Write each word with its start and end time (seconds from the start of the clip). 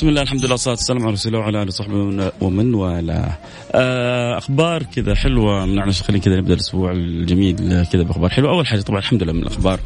بسم 0.00 0.08
الله 0.08 0.22
الحمد 0.22 0.44
لله 0.44 0.52
والصلاة 0.52 0.74
والسلام 0.74 1.02
على 1.02 1.12
رسول 1.12 1.34
الله 1.34 1.44
وعلى 1.44 1.62
آله 1.62 1.68
وصحبه 1.68 2.32
ومن 2.40 2.74
والاه. 2.74 3.38
آه، 3.72 4.38
أخبار 4.38 4.82
كذا 4.82 5.14
حلوة 5.14 5.66
من 5.66 5.78
على 5.78 5.92
خلينا 5.92 6.24
كذا 6.24 6.36
نبدأ 6.36 6.54
الأسبوع 6.54 6.92
الجميل 6.92 7.56
كذا 7.92 8.02
بأخبار 8.02 8.30
حلوة، 8.30 8.50
أول 8.50 8.66
حاجة 8.66 8.80
طبعا 8.80 8.98
الحمد 8.98 9.22
لله 9.22 9.32
من 9.32 9.42
الأخبار 9.42 9.80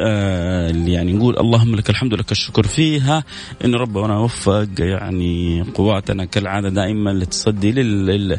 آه، 0.00 0.70
اللي 0.70 0.92
يعني 0.92 1.12
نقول 1.12 1.38
اللهم 1.38 1.76
لك 1.76 1.90
الحمد 1.90 2.14
لك 2.14 2.32
الشكر 2.32 2.66
فيها 2.66 3.24
إن 3.64 3.74
ربنا 3.74 4.18
وفق 4.18 4.68
يعني 4.78 5.62
قواتنا 5.74 6.24
كالعادة 6.24 6.68
دائما 6.68 7.10
لتصدي 7.10 7.72
لل... 7.72 8.38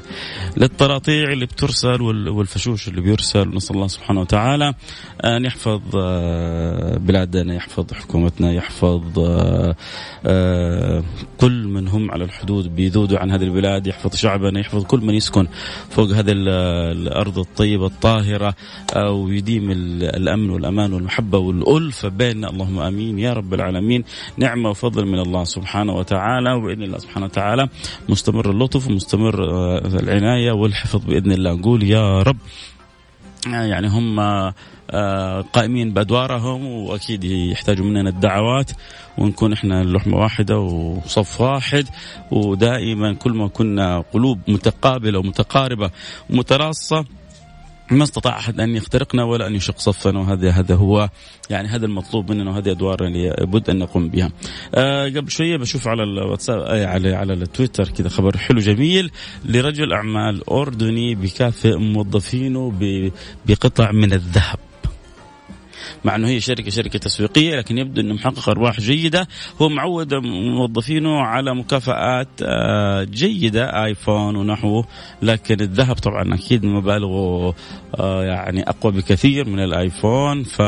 للطراطيع 0.57 1.31
اللي 1.31 1.45
بترسل 1.45 2.01
والفشوش 2.01 2.87
اللي 2.87 3.01
بيرسل 3.01 3.55
نسأل 3.55 3.75
الله 3.75 3.87
سبحانه 3.87 4.21
وتعالى 4.21 4.73
أن 5.25 5.45
يحفظ 5.45 5.81
آه، 5.95 6.97
بلادنا 6.97 7.55
يحفظ 7.55 7.93
حكومتنا 7.93 8.51
يحفظ 8.51 9.19
كل 11.37 11.67
من 11.67 11.87
هم 11.87 12.11
على 12.11 12.23
الحدود 12.23 12.75
بيذودوا 12.75 13.19
عن 13.19 13.31
هذه 13.31 13.43
البلاد 13.43 13.87
يحفظ 13.87 14.15
شعبنا 14.15 14.59
يحفظ 14.59 14.83
كل 14.83 14.99
من 14.99 15.13
يسكن 15.13 15.47
فوق 15.89 16.09
هذه 16.09 16.31
الأرض 16.31 17.39
الطيبة 17.39 17.85
الطاهرة 17.85 18.55
ويديم 18.95 19.71
الأمن 20.01 20.49
والأمان 20.49 20.93
والمحبة 20.93 21.37
والألفة 21.37 22.07
بيننا 22.09 22.49
اللهم 22.49 22.79
آمين. 22.79 23.19
يا 23.19 23.33
رب 23.33 23.53
العالمين. 23.53 24.03
نعمة 24.37 24.69
وفضل 24.69 25.05
من 25.05 25.19
الله 25.19 25.43
سبحانه 25.43 25.93
وتعالى 25.93 26.53
وبإذن 26.53 26.83
الله 26.83 26.97
سبحانه 26.97 27.25
وتعالى 27.25 27.69
مستمر 28.09 28.51
اللطف 28.51 28.87
ومستمر 28.87 29.35
العناية 29.99 30.51
والحفظ 30.51 31.05
بإذن 31.05 31.31
الله. 31.31 31.53
نقول 31.53 31.83
يا 31.83 32.21
رب 32.21 32.37
يعني 33.47 33.87
هم 33.87 34.19
آه، 34.19 34.53
قائمين 35.53 35.93
بأدوارهم 35.93 36.65
وأكيد 36.65 37.23
يحتاجوا 37.23 37.85
مننا 37.85 38.09
الدعوات 38.09 38.71
ونكون 39.17 39.53
إحنا 39.53 39.83
لحمه 39.83 40.17
واحدة 40.17 40.59
وصف 40.59 41.41
واحد 41.41 41.87
ودائما 42.31 43.13
كل 43.13 43.31
ما 43.31 43.47
كنا 43.47 44.03
قلوب 44.13 44.39
متقابلة 44.47 45.19
ومتقاربة 45.19 45.91
ومتراصة 46.29 47.05
ما 47.91 48.03
استطاع 48.03 48.37
أحد 48.37 48.59
أن 48.59 48.75
يخترقنا 48.75 49.23
ولا 49.23 49.47
أن 49.47 49.55
يشق 49.55 49.79
صفنا 49.79 50.19
وهذا 50.19 50.49
هذا 50.51 50.75
هو 50.75 51.09
يعني 51.49 51.67
هذا 51.67 51.85
المطلوب 51.85 52.31
مننا 52.31 52.51
وهذه 52.51 52.71
أدوار 52.71 53.05
اللي 53.05 53.29
لابد 53.29 53.69
أن 53.69 53.79
نقوم 53.79 54.09
بها. 54.09 54.31
آه 54.75 55.05
قبل 55.09 55.31
شوية 55.31 55.57
بشوف 55.57 55.87
على 55.87 56.03
الواتساب 56.03 56.59
آه 56.59 56.85
على 56.85 57.15
على 57.15 57.33
التويتر 57.33 57.89
كذا 57.89 58.09
خبر 58.09 58.37
حلو 58.37 58.59
جميل 58.59 59.11
لرجل 59.45 59.93
أعمال 59.93 60.49
أردني 60.49 61.15
بيكافئ 61.15 61.75
موظفينه 61.77 62.73
بقطع 63.45 63.91
من 63.91 64.13
الذهب. 64.13 64.59
مع 66.05 66.15
أنه 66.15 66.27
هي 66.27 66.41
شركه 66.41 66.69
شركة 66.69 66.99
تسويقية 66.99 67.55
لكن 67.55 67.77
يبدو 67.77 68.01
أنه 68.01 68.13
محقق 68.13 68.49
ارباح 68.49 68.79
جيدة. 68.79 69.27
هو 69.61 69.69
معود 69.69 70.13
موظفينه 70.13 71.21
على 71.21 71.55
مكافآت 71.55 72.27
آه، 72.43 73.03
جيدة 73.03 73.85
آيفون 73.85 74.35
ونحوه 74.35 74.87
لكن 75.21 75.61
الذهب 75.61 75.95
طبعا 75.95 76.35
أكيد 76.35 76.65
مبالغه 76.65 77.55
آه، 77.99 78.23
يعني 78.23 78.69
أقوى 78.69 78.91
بكثير 78.91 79.49
من 79.49 79.59
الآيفون. 79.59 80.43
ف 80.43 80.61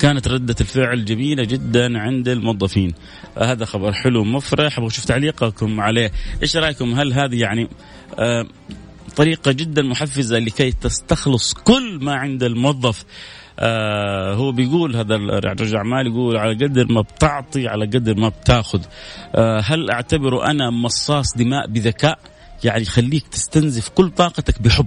كانت 0.00 0.28
ردة 0.28 0.56
الفعل 0.60 1.04
جميلة 1.04 1.44
جدا 1.44 1.98
عند 1.98 2.28
الموظفين. 2.28 2.94
هذا 3.38 3.64
خبر 3.64 3.92
حلو 3.92 4.24
مفرح. 4.24 4.78
أبغى 4.78 4.88
أشوف 4.88 5.04
تعليقكم 5.04 5.80
عليه. 5.80 6.12
إيش 6.42 6.56
رأيكم؟ 6.56 6.94
هل 6.94 7.12
هذه 7.12 7.40
يعني 7.40 7.68
آه 8.18 8.46
طريقة 9.16 9.52
جدا 9.52 9.82
محفزة 9.82 10.38
لكي 10.38 10.72
تستخلص 10.72 11.54
كل 11.54 11.98
ما 12.02 12.14
عند 12.14 12.42
الموظف؟ 12.42 13.04
آه 13.58 14.34
هو 14.34 14.52
بيقول 14.52 14.96
هذا 14.96 15.16
رجل 15.38 15.76
اعمال 15.76 16.06
يقول 16.06 16.36
على 16.36 16.54
قدر 16.54 16.92
ما 16.92 17.00
بتعطي 17.00 17.68
على 17.68 17.86
قدر 17.86 18.20
ما 18.20 18.28
بتاخذ. 18.28 18.80
آه 19.34 19.60
هل 19.60 19.90
اعتبره 19.90 20.50
أنا 20.50 20.70
مصاص 20.70 21.36
دماء 21.36 21.66
بذكاء؟ 21.66 22.18
يعني 22.64 22.84
خليك 22.84 23.28
تستنزف 23.28 23.88
كل 23.88 24.10
طاقتك 24.10 24.62
بحب. 24.62 24.86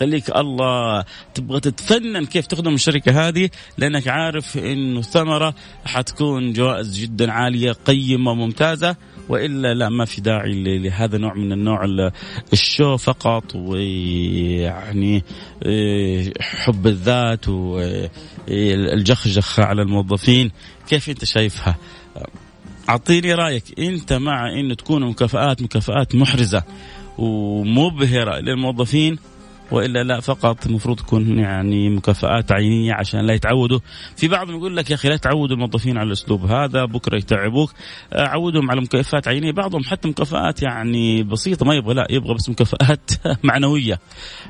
خليك 0.00 0.36
الله 0.36 1.04
تبغى 1.34 1.60
تتفنن 1.60 2.26
كيف 2.26 2.46
تخدم 2.46 2.74
الشركة 2.74 3.28
هذه؟ 3.28 3.50
لأنك 3.78 4.08
عارف 4.08 4.58
أنه 4.58 4.98
الثمرة 4.98 5.54
حتكون 5.84 6.52
جوائز 6.52 6.98
جدا 7.00 7.32
عالية 7.32 7.72
قيمة 7.72 8.34
ممتازة. 8.34 8.96
وإلا 9.30 9.74
لا 9.74 9.88
ما 9.88 10.04
في 10.04 10.20
داعي 10.20 10.78
لهذا 10.78 11.16
النوع 11.16 11.34
من 11.34 11.52
النوع 11.52 11.84
الشو 12.52 12.96
فقط 12.96 13.54
ويعني 13.54 15.24
إيه، 15.66 16.32
حب 16.40 16.86
الذات 16.86 17.48
والجخجخه 18.48 19.64
على 19.64 19.82
الموظفين 19.82 20.50
كيف 20.88 21.08
أنت 21.10 21.24
شايفها؟ 21.24 21.76
أعطيني 22.88 23.34
رأيك 23.34 23.64
أنت 23.78 24.12
مع 24.12 24.52
انه 24.60 24.74
تكون 24.74 25.04
مكافآت 25.04 25.62
مكافآت 25.62 26.14
محرزة 26.14 26.62
ومبهرة 27.18 28.40
للموظفين 28.40 29.18
وإلا 29.70 30.02
لا 30.02 30.20
فقط 30.20 30.66
المفروض 30.66 30.98
تكون 30.98 31.38
يعني 31.38 31.90
مكافآت 31.90 32.52
عينية 32.52 32.92
عشان 32.92 33.20
لا 33.20 33.34
يتعودوا. 33.34 33.78
في 34.16 34.28
بعضهم 34.28 34.56
يقول 34.56 34.76
لك 34.76 34.90
يا 34.90 34.94
أخي 34.94 35.08
لا 35.08 35.16
تعودوا 35.16 35.56
الموظفين 35.56 35.98
على 35.98 36.06
الأسلوب 36.06 36.44
هذا 36.44 36.84
بكرة 36.84 37.16
يتعبوك. 37.16 37.72
عودهم 38.12 38.70
على 38.70 38.80
مكافآت 38.80 39.28
عينية. 39.28 39.52
بعضهم 39.52 39.84
حتى 39.84 40.08
مكافآت 40.08 40.62
يعني 40.62 41.22
بسيطة 41.22 41.66
ما 41.66 41.74
يبغى 41.74 41.94
لا 41.94 42.06
يبغى 42.10 42.34
بس 42.34 42.48
مكافآت 42.48 43.10
معنوية. 43.44 43.98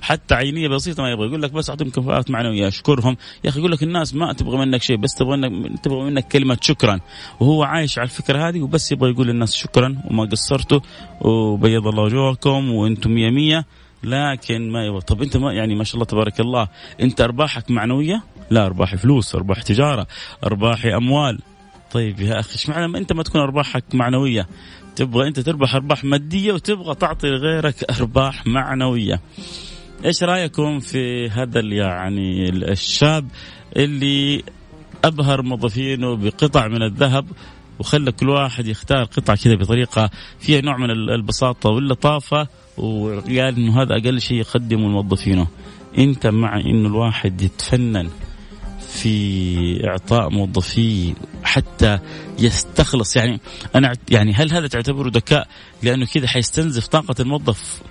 حتى 0.03 0.34
عينية 0.34 0.69
بسيطة 0.69 1.03
ما 1.03 1.10
يبغى. 1.10 1.26
يقول 1.26 1.42
لك 1.42 1.52
بس 1.52 1.70
اعطيهم 1.70 1.88
مكافآت 1.88 2.31
معنوية 2.31 2.69
أشكرهم. 2.69 3.16
يا 3.44 3.50
أخي 3.50 3.58
يقول 3.58 3.72
لك 3.72 3.82
الناس 3.82 4.14
ما 4.14 4.32
تبغى 4.32 4.58
منك 4.58 4.82
شيء 4.82 4.97
بس 4.97 5.14
تبغى 5.14 5.37
منك 5.37 5.81
تبغى 5.84 6.04
منك 6.04 6.28
كلمة 6.28 6.58
شكرا. 6.60 7.00
وهو 7.41 7.62
عايش 7.62 7.98
على 7.98 8.06
الفكرة 8.06 8.48
هذه 8.48 8.60
وبس 8.62 8.92
يبغى 8.92 9.10
يقول 9.10 9.26
للناس 9.26 9.54
شكرا 9.54 10.02
وما 10.10 10.25
قصرتوا. 10.25 10.81
وبيض 11.20 11.87
الله 11.87 12.02
وجوهكم 12.02 12.70
وأنتم 12.70 13.10
مية 13.10 13.31
مية. 13.31 13.66
لكن 14.03 14.71
ما 14.72 14.87
يبغى. 14.87 15.00
طب 15.00 15.22
أنت 15.22 15.37
ما 15.37 15.53
يعني 15.53 15.75
ما 15.75 15.84
شاء 15.84 15.94
الله 15.94 16.06
تبارك 16.06 16.41
الله 16.41 16.69
أنت 17.00 17.21
أرباحك 17.21 17.71
معنوية؟ 17.71 18.22
لا 18.50 18.66
أرباحي 18.66 18.97
فلوس 18.97 19.34
ارباح 19.34 19.62
تجارة 19.62 20.06
أرباحي 20.44 20.94
أموال. 20.94 21.38
طيب 21.93 22.21
يا 22.21 22.41
أخي 22.41 22.53
إيش 22.53 22.69
معنى 22.69 22.88
ما 22.88 22.99
أنت 22.99 23.12
ما 23.12 23.22
تكون 23.22 23.41
أرباحك 23.41 23.84
معنوية؟ 23.94 24.47
تبغى 24.97 25.28
أنت 25.28 25.41
تربح 25.41 25.75
أرباح 25.75 26.05
مادية 26.05 26.53
وتبغى 26.53 26.94
تعطي 26.94 27.28
لغيرك 27.28 28.00
أرباح 28.00 28.47
معنوية. 28.47 29.21
إيش 30.05 30.22
رأيكم 30.22 30.81
في 30.81 31.28
هذا 31.28 31.61
يعني 31.61 32.49
الشاب 32.49 33.28
اللي 33.77 34.43
أبهر 35.05 35.43
موظفينه 35.43 36.17
بقطع 36.17 36.69
من 36.69 36.82
الذهب 36.82 37.27
وخلى 37.78 38.12
كل 38.12 38.28
واحد 38.28 38.67
يختار 38.67 39.05
قطعه 39.05 39.37
كذا 39.44 39.55
بطريقة 39.55 40.11
فيها 40.38 40.61
نوع 40.61 40.77
من 40.77 40.91
البساطة 40.91 41.71
واللطافة؟ 41.71 42.49
وقال 42.80 43.56
إنه 43.58 43.82
هذا 43.82 43.96
أقل 43.96 44.20
شيء 44.20 44.36
يقدمه 44.36 44.88
موظفينه 44.88 45.46
أنت 45.98 46.26
مع 46.26 46.60
إنه 46.60 46.88
الواحد 46.88 47.42
يتفنن 47.42 48.10
في 48.80 49.86
إعطاء 49.88 50.30
موظفيه 50.30 51.14
حتى 51.42 51.98
يستخلص. 52.38 53.16
يعني 53.16 53.40
أنا 53.74 53.92
يعني 54.10 54.32
هل 54.32 54.52
هذا 54.52 54.66
تعتبره 54.66 55.10
ذكاء؟ 55.14 55.48
لأنه 55.82 56.06
كذا 56.06 56.26
حيستنزف 56.28 56.86
طاقة 56.86 57.14
الموظف 57.20 57.82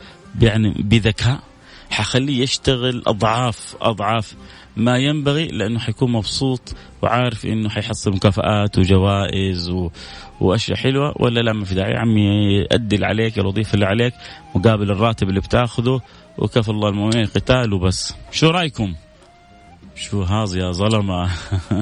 يعني 0.41 0.73
بذكاء. 0.79 1.48
حخليه 1.99 2.41
يشتغل 2.43 3.03
أضعاف 3.07 3.75
أضعاف 3.81 4.35
ما 4.77 4.97
ينبغي 4.97 5.47
لأنه 5.47 5.79
حيكون 5.79 6.11
مبسوط 6.11 6.75
وعارف 7.01 7.45
إنه 7.45 7.69
حيحصل 7.69 8.11
مكافآت 8.11 8.77
وجوائز 8.77 9.69
و... 9.69 9.89
وأشياء 10.41 10.77
حلوة. 10.77 11.13
ولا 11.15 11.39
لا 11.39 11.53
ما 11.53 11.65
في 11.65 11.75
داعي. 11.75 11.91
يا 11.91 11.99
عمي 11.99 12.65
ادي 12.71 12.95
اللي 12.95 13.05
عليك 13.05 13.39
الوظيفة 13.39 13.73
اللي 13.73 13.85
عليك 13.85 14.13
مقابل 14.55 14.91
الراتب 14.91 15.29
اللي 15.29 15.39
بتاخذه 15.39 16.01
وكفى 16.37 16.69
الله 16.69 16.89
المؤمنين 16.89 17.25
قتال 17.25 17.73
وبس 17.73 18.13
شو 18.31 18.49
رأيكم؟ 18.49 18.93
شو 19.99 20.21
هاز 20.21 20.55
يا 20.55 20.71
ظلمة؟ 20.71 21.29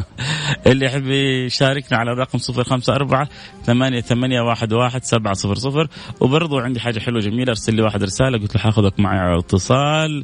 اللي 0.67 0.85
يحب 0.85 1.07
يشاركنا 1.07 1.97
على 1.97 2.11
الرقم 2.11 2.37
صفر 2.37 2.63
خمسة 2.63 2.95
أربعة 2.95 3.29
ثمانية 3.63 4.01
ثمانية 4.01 4.41
واحد 4.41 4.73
واحد 4.73 5.03
سبعة 5.03 5.33
صفر 5.33 5.55
صفر. 5.55 5.87
وبرضو 6.21 6.59
عندي 6.59 6.79
حاجة 6.79 6.99
حلوة 6.99 7.19
جميلة 7.19 7.49
أرسل 7.49 7.75
لي 7.75 7.81
واحد 7.81 8.03
رسالة 8.03 8.37
قلت 8.37 8.55
له 8.55 8.61
حاخذك 8.61 8.99
معي 8.99 9.19
على 9.19 9.39
اتصال. 9.39 10.23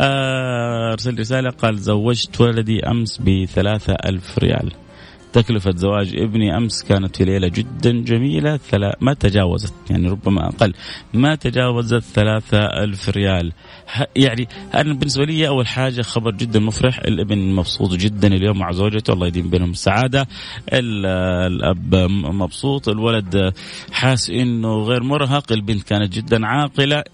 آه، 0.00 0.92
أرسل 0.92 1.18
رسالة 1.18 1.50
قال 1.50 1.78
زوجت 1.78 2.40
ولدي 2.40 2.86
أمس 2.86 3.18
بثلاثة 3.18 3.92
ألف 3.92 4.38
ريال. 4.38 4.72
تكلفة 5.32 5.72
زواج 5.76 6.16
ابني 6.16 6.56
أمس 6.56 6.82
كانت 6.82 7.16
في 7.16 7.24
ليلة 7.24 7.48
جدا 7.48 7.90
جميلة 8.04 8.60
ما 9.00 9.14
تجاوزت 9.14 9.74
يعني 9.90 10.08
ربما 10.08 10.48
أقل 10.48 10.74
ما 11.14 11.34
تجاوزت 11.34 12.02
ثلاثة 12.02 12.58
ألف 12.58 13.08
ريال. 13.08 13.52
يعني 14.16 14.48
أنا 14.74 14.94
بالنسبة 14.94 15.24
لي 15.24 15.48
أول 15.48 15.66
حاجة 15.66 16.02
خبر 16.02 16.30
جدا 16.30 16.60
مفرح 16.60 16.98
الابن 16.98 17.38
مبسوط 17.38 17.94
جدا 17.94 18.28
اليوم 18.28 18.58
مع 18.58 18.72
زوجته 18.72 19.12
الله 19.12 19.26
يديم 19.26 19.50
بينهم 19.50 19.70
السعادة. 19.70 20.26
الأب 20.72 21.94
مبسوط 22.10 22.88
الولد 22.88 23.52
حاس 23.92 24.30
إنه 24.30 24.78
غير 24.78 25.02
مرهق 25.02 25.52
البنت 25.52 25.82
كانت 25.82 26.12
جدا 26.12 26.46
عاقلة. 26.46 27.04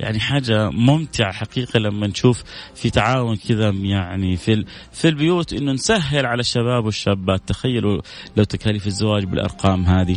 يعني 0.00 0.20
حاجة 0.20 0.70
ممتعة 0.70 1.32
حقيقة 1.32 1.78
لما 1.78 2.06
نشوف 2.06 2.42
في 2.74 2.90
تعاون 2.90 3.36
كذا 3.36 3.70
يعني 3.70 4.36
في 4.36 4.64
في 4.92 5.08
البيوت 5.08 5.52
إنه 5.52 5.72
نسهل 5.72 6.26
على 6.26 6.40
الشباب 6.40 6.84
والشابات. 6.84 7.48
تخيلوا 7.48 8.00
لو 8.36 8.44
تكاليف 8.44 8.86
الزواج 8.86 9.24
بالأرقام 9.24 9.84
هذه. 9.84 10.16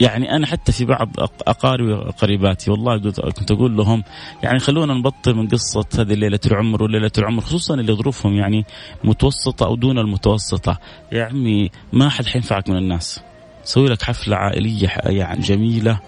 يعني 0.00 0.36
أنا 0.36 0.46
حتى 0.46 0.72
في 0.72 0.84
بعض 0.84 1.08
أقاربي 1.46 1.92
وقريباتي 1.92 2.70
والله 2.70 2.98
كنت 3.10 3.50
أقول 3.50 3.76
لهم 3.76 4.04
يعني 4.42 4.58
خلونا 4.58 4.94
نبطل 4.94 5.34
من 5.34 5.48
قصة 5.48 5.84
هذه 5.98 6.14
ليلة 6.14 6.40
العمر 6.46 6.82
وليلة 6.82 7.10
العمر 7.18 7.40
خصوصا 7.40 7.74
اللي 7.74 7.92
ظروفهم 7.92 8.34
يعني 8.34 8.64
متوسطة 9.04 9.66
أو 9.66 9.76
دون 9.76 9.98
المتوسطة. 9.98 10.78
يا 11.12 11.24
عمي 11.24 11.70
ما 11.92 12.08
حد 12.08 12.26
حينفعك 12.26 12.68
من 12.70 12.76
الناس. 12.76 13.20
سوي 13.64 13.88
لك 13.88 14.02
حفلة 14.02 14.36
عائلية 14.36 14.88
يعني 15.06 15.40
جميلة. 15.40 16.00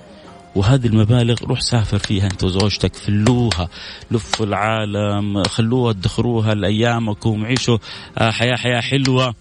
وهذه 0.54 0.86
المبالغ 0.86 1.44
روح 1.44 1.60
سافر 1.60 1.98
فيها 1.98 2.24
انت 2.24 2.44
وزوجتك 2.44 2.94
فلوها 2.94 3.68
لفوا 4.10 4.46
العالم 4.46 5.42
خلوها 5.42 5.90
ادخروها 5.90 6.54
لايامكم 6.54 7.44
عيشوا 7.44 7.78
آه، 8.18 8.30
حياة 8.30 8.56
حياة 8.56 8.80
حلوة. 8.80 9.34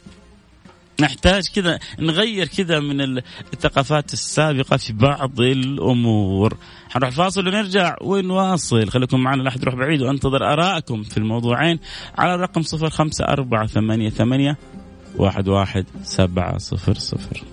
نحتاج 1.00 1.48
كذا 1.56 1.80
نغير 2.00 2.48
كذا 2.48 2.80
من 2.80 3.21
الثقافات 3.54 4.13
السابقة 4.13 4.77
في 4.77 4.94
بعض 4.94 5.42
الأمور. 5.42 6.57
حنروح 6.89 7.10
فاصل 7.10 7.48
ونرجع. 7.48 7.95
ونواصل 8.01 8.89
خليكم 8.89 9.19
معنا 9.19 9.42
لا 9.42 9.50
أحد 9.50 9.62
يروح 9.62 9.75
بعيد 9.75 10.01
وأنتظر 10.01 10.54
آرائكم 10.54 11.04
في 11.04 11.18
الموضوعين 11.18 11.80
على 12.18 12.36
الرقم 12.36 12.62
صفر 12.62 12.89
خمسة 12.89 13.25
أربعة 13.25 13.68
ثمانية 13.68 14.10
ثمانية 14.10 14.57
واحد 15.15 15.48
واحد 15.48 15.86
سبعة 16.04 16.57
صفر 16.57 16.94
صفر. 16.94 17.44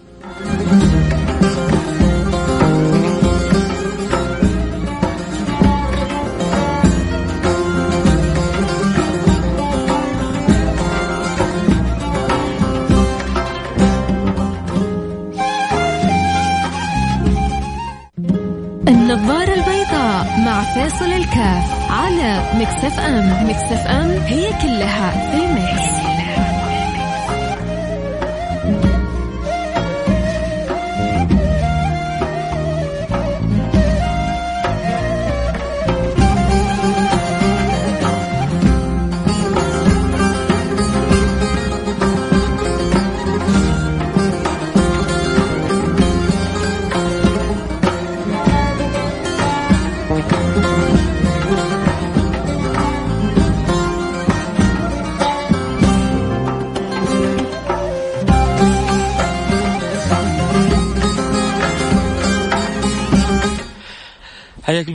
على 22.21 22.61
مكسف 22.61 23.01
أم 23.01 23.49
مكسف 23.49 23.87
أم 23.87 24.11
هي 24.11 24.51
كلها 24.63 25.11
في 25.11 25.45
المكس. 25.45 26.10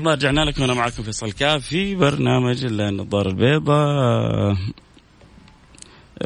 الله 0.06 0.16
رجعنا 0.16 0.42
لكم 0.42 0.62
وأنا 0.62 0.74
معكم 0.74 1.04
فيصل 1.04 1.31
كاف 1.31 1.68
في 1.68 1.96
برنامج 1.96 2.66
النظاره 2.66 3.30
البيضاء. 3.30 4.57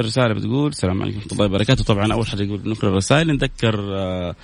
الرسالة 0.00 0.34
بتقول 0.34 0.68
السلام 0.68 1.02
عليكم 1.02 1.16
ورحمة 1.18 1.32
الله 1.32 1.44
وبركاته. 1.44 1.84
طبعا 1.84 2.12
أول 2.12 2.26
حاجة 2.26 2.42
يقول 2.42 2.60
نقرأ 2.64 2.90
الرسائل. 2.90 3.26
نذكر 3.26 3.80
آه، 3.94 4.34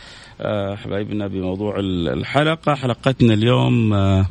آه، 0.40 0.76
حبايبنا 0.76 1.26
بموضوع 1.26 1.74
الحلقة. 1.78 2.74
حلقتنا 2.74 3.34
اليوم 3.34 3.92
آه، 3.92 4.26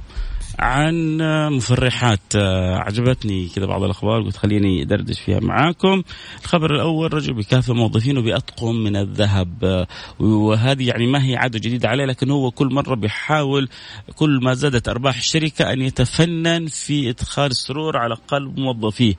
عن 0.59 1.17
مفرحات. 1.51 2.19
آه، 2.35 2.75
عجبتني 2.75 3.47
كذا 3.47 3.65
بعض 3.65 3.83
الأخبار 3.83 4.21
قلت 4.21 4.37
خليني 4.37 4.81
ادردش 4.81 5.19
فيها 5.19 5.39
معاكم. 5.39 6.03
الخبر 6.41 6.75
الأول 6.75 7.13
رجل 7.13 7.33
بيكافئ 7.33 7.73
موظفينه 7.73 8.21
بأطقم 8.21 8.75
من 8.75 8.95
الذهب. 8.95 9.63
آه، 9.63 9.87
وهذه 10.19 10.87
يعني 10.87 11.07
ما 11.07 11.25
هي 11.25 11.35
عادة 11.35 11.59
جديدة 11.59 11.89
عليه 11.89 12.05
لكن 12.05 12.31
هو 12.31 12.51
كل 12.51 12.73
مرة 12.73 12.95
بيحاول 12.95 13.69
كل 14.15 14.39
ما 14.43 14.53
زادت 14.53 14.89
أرباح 14.89 15.17
الشركة 15.17 15.73
أن 15.73 15.81
يتفنن 15.81 16.67
في 16.67 17.09
إدخال 17.09 17.51
السرور 17.51 17.97
على 17.97 18.15
قلب 18.27 18.59
موظفيه. 18.59 19.13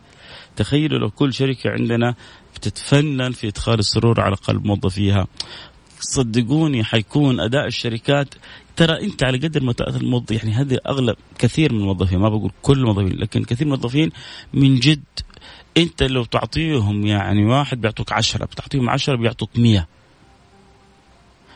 تخيلوا 0.57 0.99
لو 0.99 1.11
كل 1.11 1.35
شركة 1.35 1.71
عندنا 1.71 2.15
بتتفنن 2.55 3.33
في 3.33 3.49
إدخال 3.49 3.79
السرور 3.79 4.21
على 4.21 4.37
قلب 4.37 4.67
موظفيها. 4.67 5.27
صدقوني 6.01 6.85
حيكون 6.85 7.41
أداء 7.41 7.67
الشركات. 7.67 8.35
ترى 8.77 9.05
أنت 9.05 9.25
على 9.25 9.39
قدر 9.39 9.63
ما 9.63 9.75
الموظف 9.81 10.31
يعني 10.31 10.53
هذه 10.53 10.79
أغلب 10.89 11.17
كثير 11.39 11.73
من 11.73 11.81
الموظفين 11.81 12.19
ما 12.19 12.29
بقول 12.29 12.51
كل 12.63 12.79
الموظفين 12.79 13.19
لكن 13.19 13.45
كثير 13.45 13.67
من 13.67 13.73
الموظفين 13.73 14.11
من 14.55 14.75
جد 14.75 15.05
أنت 15.77 16.03
لو 16.03 16.25
تعطيهم 16.25 17.07
يعني 17.07 17.45
واحد 17.45 17.81
بيعطوك 17.81 18.13
عشرة 18.13 18.45
بتعطيهم 18.45 18.91
عشرة 18.91 19.17
بيعطوك 19.17 19.51
مية. 19.57 19.89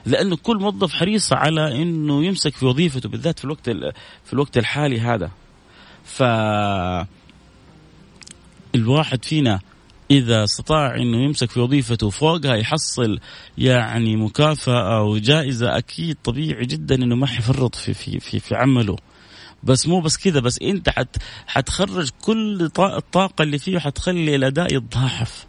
لأنه 0.07 0.37
كل 0.37 0.57
موظف 0.57 0.93
حريص 0.93 1.33
على 1.33 1.83
إنه 1.83 2.25
يمسك 2.25 2.57
في 2.57 2.67
وظيفته 2.67 3.09
بالذات 3.09 3.39
في 3.39 3.45
الوقت 3.45 3.71
في 4.25 4.33
الوقت 4.33 4.59
الحالي 4.59 5.01
هذا. 5.01 5.31
ف 6.05 6.23
الواحد 8.75 9.25
فينا 9.25 9.61
إذا 10.11 10.45
استطاع 10.45 10.97
إنه 10.97 11.25
يمسك 11.25 11.51
في 11.51 11.61
وظيفته 11.61 12.11
فوقها 12.11 12.55
يحصل 12.55 13.19
يعني 13.59 14.17
مكافأة 14.17 14.99
أو 14.99 15.19
جائزه 15.19 15.79
أكيد 15.79 16.17
طبيعي 16.25 16.67
جدا 16.67 16.95
إنه 16.95 17.17
ما 17.17 17.27
حيفرط 17.27 17.75
في 17.75 17.95
في 17.95 18.21
في, 18.21 18.39
في 18.39 18.55
عمله. 18.55 18.97
بس 19.62 19.87
مو 19.87 20.01
بس 20.01 20.17
كذا 20.17 20.41
بس 20.41 20.59
أنت 20.62 20.89
حت 20.89 21.17
حتخرج 21.47 22.11
كل 22.21 22.71
الطاقة 22.79 23.43
اللي 23.43 23.59
فيه 23.59 23.79
حتخلي 23.79 24.37
الأداء 24.37 24.75
يتضاعف. 24.77 25.47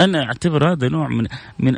أنا 0.00 0.24
أعتبر 0.24 0.72
هذا 0.72 0.88
نوع 0.88 1.08
من 1.08 1.26
من 1.58 1.74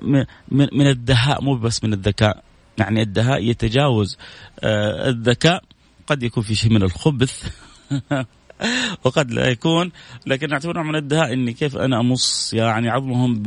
من, 0.49 0.69
من 0.73 0.87
الدهاء 0.87 1.45
مو 1.45 1.55
بس 1.55 1.85
من 1.85 1.93
الذكاء. 1.93 2.45
يعني 2.79 3.03
الدهاء 3.03 3.45
يتجاوز 3.45 4.19
آه 4.61 5.09
الذكاء 5.09 5.63
قد 6.07 6.23
يكون 6.23 6.43
في 6.43 6.55
شيء 6.55 6.73
من 6.73 6.83
الخبث. 6.83 7.53
وقد 9.05 9.31
لا 9.31 9.49
يكون 9.49 9.93
لكن 10.27 10.53
اعتبر 10.53 10.83
من 10.83 10.97
الدهاء 10.97 11.33
إني 11.33 11.53
كيف 11.53 11.77
أنا 11.77 12.01
أمص 12.01 12.55
يعني 12.55 12.89
عظمهم 12.89 13.43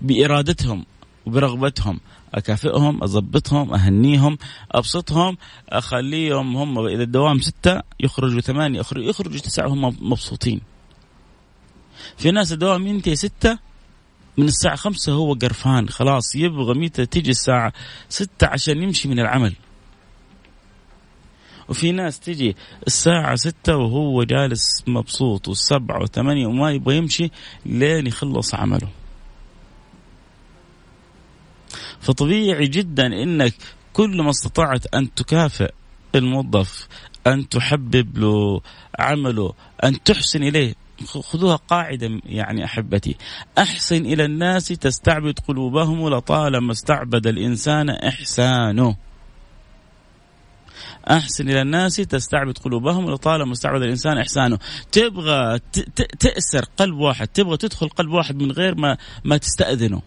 بإرادتهم 0.00 0.84
وبرغبتهم. 1.26 2.00
أكافئهم 2.34 3.02
اضبطهم 3.02 3.74
أهنيهم 3.74 4.38
أبسطهم 4.72 5.36
أخليهم 5.68 6.56
هم 6.56 6.86
اذا 6.86 7.02
الدوام 7.02 7.40
ستة 7.40 7.82
يخرجوا 8.00 8.40
ثمانيه 8.40 8.80
يخرجوا, 8.80 9.10
يخرجوا 9.10 9.40
تسعة 9.40 9.68
هم 9.68 9.96
مبسوطين. 10.00 10.60
في 12.16 12.30
ناس 12.30 12.52
الدوام 12.52 12.86
ينتهي 12.86 13.16
ستة 13.16 13.58
من 14.36 14.44
الساعة 14.44 14.76
خمسة 14.76 15.12
هو 15.12 15.34
قرفان 15.34 15.88
خلاص 15.88 16.34
يبغى 16.36 16.74
متى 16.74 17.06
تيجي 17.06 17.30
الساعة 17.30 17.72
ستة 18.08 18.46
عشان 18.46 18.82
يمشي 18.82 19.08
من 19.08 19.20
العمل. 19.20 19.54
وفي 21.70 21.92
ناس 21.92 22.20
تجي 22.20 22.56
الساعة 22.86 23.36
ستة 23.36 23.76
وهو 23.76 24.22
جالس 24.22 24.84
مبسوط 24.86 25.48
والسبعة 25.48 26.02
وثمانية 26.02 26.46
وما 26.46 26.70
يبغى 26.70 26.96
يمشي 26.96 27.30
لين 27.66 28.06
يخلص 28.06 28.54
عمله. 28.54 28.88
فطبيعي 32.00 32.66
جدا 32.66 33.06
إنك 33.06 33.54
كل 33.92 34.22
ما 34.22 34.30
استطعت 34.30 34.94
أن 34.94 35.14
تكافئ 35.14 35.72
الموظف 36.14 36.88
أن 37.26 37.48
تحبب 37.48 38.18
له 38.18 38.60
عمله 38.98 39.52
أن 39.84 40.02
تحسن 40.02 40.42
إليه. 40.42 40.74
خذوها 41.06 41.56
قاعدة 41.56 42.20
يعني 42.26 42.64
أحبتي. 42.64 43.16
أحسن 43.58 44.06
إلى 44.06 44.24
الناس 44.24 44.68
تستعبد 44.68 45.38
قلوبهم 45.38 46.08
لطالما 46.08 46.72
استعبد 46.72 47.26
الإنسان 47.26 47.90
إحسانه. 47.90 48.96
أحسن 51.10 51.48
إلى 51.48 51.62
الناس 51.62 51.96
تستعبد 51.96 52.58
قلوبهم 52.58 53.10
لطالما 53.10 53.52
استعبد 53.52 53.82
الإنسان 53.82 54.18
إحسانه. 54.18 54.58
تبغى 54.92 55.60
تأسر 56.20 56.64
قلب 56.76 56.94
واحد 56.94 57.28
تبغى 57.28 57.56
تدخل 57.56 57.88
قلب 57.88 58.10
واحد 58.10 58.42
من 58.42 58.52
غير 58.52 58.74
ما 58.74 58.96
ما 59.24 59.36
تستأذنه. 59.36 60.02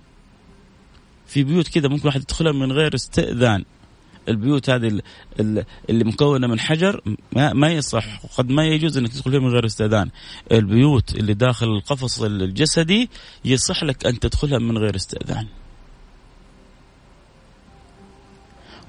في 1.28 1.44
بيوت 1.44 1.68
كذا 1.68 1.88
ممكن 1.88 2.08
واحد 2.08 2.22
يدخلها 2.22 2.52
من 2.52 2.72
غير 2.72 2.96
استئذان. 2.96 3.66
البيوت 4.30 4.70
هذه 4.70 5.02
اللي 5.90 6.04
مكونة 6.04 6.48
من 6.48 6.60
حجر 6.60 7.02
ما 7.34 7.72
يصح 7.72 8.26
وقد 8.26 8.50
ما 8.50 8.66
يجوز 8.66 8.98
إنك 8.98 9.14
تدخل 9.14 9.32
فيها 9.32 9.40
من 9.40 9.50
غير 9.50 9.66
استئذان. 9.66 10.10
البيوت 10.52 11.16
اللي 11.16 11.34
داخل 11.34 11.68
القفص 11.68 12.22
الجسدي 12.22 13.10
يصح 13.46 13.84
لك 13.84 14.06
أن 14.06 14.20
تدخلها 14.20 14.60
من 14.60 14.78
غير 14.78 14.96
استئذان. 14.96 15.48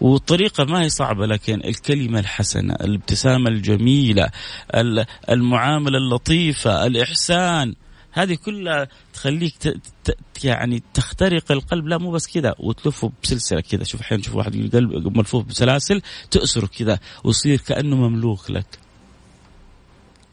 والطريقة 0.01 0.65
ما 0.65 0.83
هي 0.83 0.89
صعبة 0.89 1.27
لكن 1.27 1.61
الكلمة 1.65 2.19
الحسنة 2.19 2.75
الابتسامة 2.75 3.51
الجميلة 3.51 4.31
المعاملة 5.31 5.99
اللطيفة 5.99 6.87
الإحسان 6.87 7.75
هذه 8.13 8.35
كلها 8.35 8.89
تخليك. 9.15 9.55
يعني 10.45 10.83
تخترق 10.95 11.53
القلب. 11.53 11.87
لا 11.87 11.99
مو 11.99 12.11
بس 12.11 12.27
كذا 12.27 12.55
وتلفه 12.59 13.13
بسلسلة 13.23 13.61
كذا. 13.61 13.85
شوف 13.85 14.01
أحيانا 14.01 14.23
تشوف 14.23 14.35
واحد 14.35 14.55
القلب 14.55 15.17
ملفوف 15.19 15.45
بسلاسل 15.45 16.03
تأسره 16.31 16.67
كذا 16.67 16.99
ويصير 17.25 17.61
كأنه 17.61 17.97
مملوك 17.97 18.51
لك. 18.51 18.79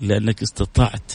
لأنك 0.02 0.42
استطعت 0.42 1.12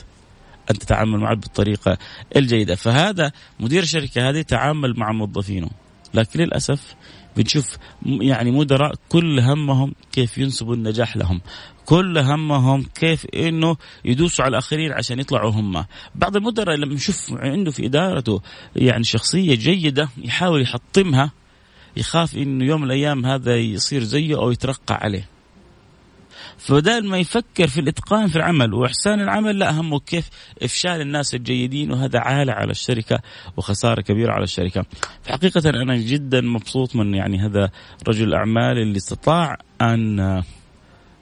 أن 0.71 0.79
تتعامل 0.79 1.19
معه 1.19 1.35
بالطريقة 1.35 1.99
الجيدة. 2.37 2.75
فهذا 2.75 3.33
مدير 3.61 3.83
الشركة 3.83 4.29
هذه 4.29 4.43
تعامل 4.43 4.95
مع 4.99 5.12
موظفينه. 5.12 5.71
لكن 6.15 6.41
للأسف 6.41 6.95
بنشوف 7.37 7.76
يعني 8.07 8.50
مدراء 8.50 8.95
كل 9.09 9.40
همهم 9.40 9.95
كيف 10.12 10.38
ينسبوا 10.38 10.75
النجاح 10.75 11.16
لهم. 11.16 11.40
كل 11.85 12.19
همهم 12.19 12.83
كيف 12.95 13.26
إنه 13.26 13.76
يدوسوا 14.05 14.45
على 14.45 14.50
الآخرين 14.50 14.93
عشان 14.93 15.19
يطلعوا 15.21 15.50
هم. 15.50 15.85
بعض 16.14 16.37
المدراء 16.37 16.76
لما 16.76 16.95
نشوف 16.95 17.33
عنده 17.33 17.71
في 17.71 17.87
إدارته 17.87 18.43
يعني 18.76 19.05
شخصية 19.05 19.55
جيدة 19.55 20.09
يحاول 20.19 20.62
يحطمها 20.62 21.33
يخاف 21.97 22.37
إنه 22.37 22.64
يوم 22.64 22.81
من 22.81 22.87
الأيام 22.87 23.26
هذا 23.26 23.57
يصير 23.57 24.02
زيه 24.02 24.37
أو 24.37 24.50
يترقى 24.50 24.95
عليه. 24.95 25.36
فبدال 26.59 27.09
ما 27.09 27.19
يفكر 27.19 27.67
في 27.67 27.81
الاتقان 27.81 28.29
في 28.29 28.37
العمل 28.37 28.75
وإحسان 28.75 29.21
العمل 29.21 29.59
لا 29.59 29.81
همه 29.81 30.01
كيف 30.01 30.29
إفشال 30.63 31.01
الناس 31.01 31.35
الجيدين 31.35 31.93
وهذا 31.93 32.19
عالة 32.19 32.53
على 32.53 32.71
الشركة 32.71 33.19
وخسارة 33.57 34.01
كبيرة 34.01 34.33
على 34.33 34.45
الشركة. 34.45 34.85
فحقيقه 35.23 35.71
أنا 35.71 35.97
جدا 35.97 36.41
مبسوط 36.41 36.97
من 36.97 37.15
يعني 37.15 37.39
هذا 37.39 37.71
رجل 38.09 38.29
الاعمال 38.29 38.79
اللي 38.79 38.97
استطاع 38.97 39.57
أن 39.81 40.43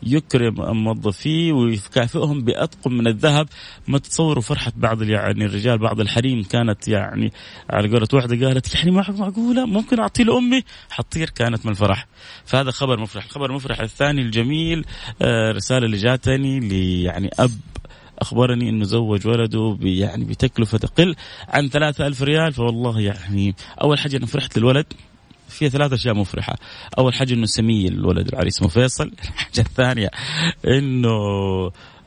يكرم 0.06 0.54
موظفيه 0.84 1.52
ويكافئهم 1.52 2.44
بأطقم 2.44 2.92
من 2.92 3.06
الذهب. 3.06 3.48
ما 3.88 3.98
تتصوروا 3.98 4.42
فرحة 4.42 4.72
بعض 4.76 5.02
يعني 5.02 5.44
الرجال 5.44 5.78
بعض 5.78 6.00
الحريم 6.00 6.42
كانت 6.42 6.88
يعني 6.88 7.32
على 7.70 7.88
قولة 7.88 8.08
واحدة 8.12 8.46
قالت 8.46 8.74
يعني 8.74 8.90
ما 8.90 9.04
معقولة؟ 9.18 9.66
ممكن 9.66 10.00
أعطي 10.00 10.24
لأمي؟ 10.24 10.64
حطير 10.90 11.30
كانت 11.30 11.66
من 11.66 11.72
الفرح. 11.72 12.06
فهذا 12.44 12.70
خبر 12.70 13.00
مفرح. 13.00 13.24
الخبر 13.24 13.50
المفرح 13.50 13.80
الثاني 13.80 14.22
الجميل 14.22 14.84
آه، 15.22 15.52
رسالة 15.52 15.86
اللي 15.86 15.96
جاتني 15.96 17.02
يعني 17.02 17.30
أب 17.38 17.50
أخبرني 18.18 18.68
إنه 18.68 18.84
زوج 18.84 19.26
ولده 19.26 19.78
يعني 19.82 20.24
بتكلفة 20.24 20.78
تقل 20.78 21.16
عن 21.48 21.68
ثلاثة 21.68 22.06
ألف 22.06 22.22
ريال. 22.22 22.52
فوالله 22.52 23.00
يعني 23.00 23.54
أول 23.82 23.98
حاجة 23.98 24.16
أنا 24.16 24.26
فرحت 24.26 24.58
للولد. 24.58 24.86
فيها 25.48 25.68
ثلاث 25.68 25.92
أشياء 25.92 26.14
مفرحة. 26.14 26.56
أول 26.98 27.14
حاجة 27.14 27.34
إنه 27.34 27.46
سمي 27.46 27.88
الولد 27.88 28.28
العريس 28.28 28.56
اسمه 28.56 28.68
فيصل. 28.68 29.10
الحاجة 29.22 29.60
الثانية 29.60 30.10
إنه 30.66 31.10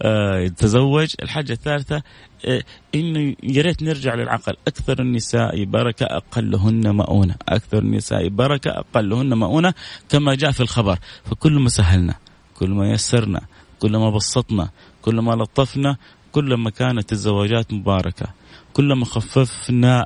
آه 0.01 0.48
تزوج 0.48 1.13
الحاجة 1.24 1.51
الثالثة 1.51 2.01
آه 2.46 2.63
إنه 2.96 3.36
يا 3.44 3.62
ريت 3.62 3.84
نرجع 3.84 4.15
للعقل. 4.15 4.53
أكثر 4.67 5.01
النساء 5.01 5.63
بركة 5.63 6.06
أقلهن 6.06 6.96
مؤونة. 6.96 7.36
أكثر 7.50 7.77
النساء 7.77 8.27
بركة 8.27 8.72
أقلهن 8.72 9.34
مؤونة 9.34 9.74
كما 10.10 10.36
جاء 10.36 10.51
في 10.51 10.62
الخبر. 10.62 10.98
فكل 11.25 11.60
ما 11.60 11.70
سهلنا 11.70 12.15
كل 12.56 12.70
ما 12.70 12.91
يسرنا 12.91 13.41
كل 13.79 13.98
ما 13.98 14.10
بسطنا 14.10 14.70
كل 15.01 15.20
ما 15.20 15.32
لطفنا 15.32 15.98
كل 16.32 16.53
ما 16.53 16.70
كانت 16.70 17.12
الزواجات 17.12 17.74
مباركة. 17.74 18.27
كل 18.74 18.94
ما 18.94 19.06
خففنا 19.06 20.06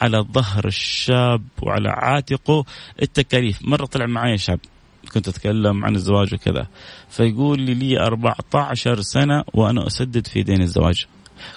على 0.00 0.18
ظهر 0.18 0.66
الشاب 0.66 1.42
وعلى 1.62 1.88
عاتقه 1.88 2.64
التكاليف. 3.02 3.58
مرة 3.62 3.86
طلع 3.86 4.06
معي 4.06 4.38
شاب 4.38 4.60
كنت 5.14 5.28
أتكلم 5.28 5.84
عن 5.84 5.94
الزواج 5.94 6.34
وكذا. 6.34 6.66
فيقول 7.10 7.60
لي 7.60 7.74
لي 7.74 8.00
14 8.00 9.00
سنة 9.00 9.44
وأنا 9.54 9.86
أسدد 9.86 10.26
في 10.26 10.42
دين 10.42 10.62
الزواج. 10.62 11.06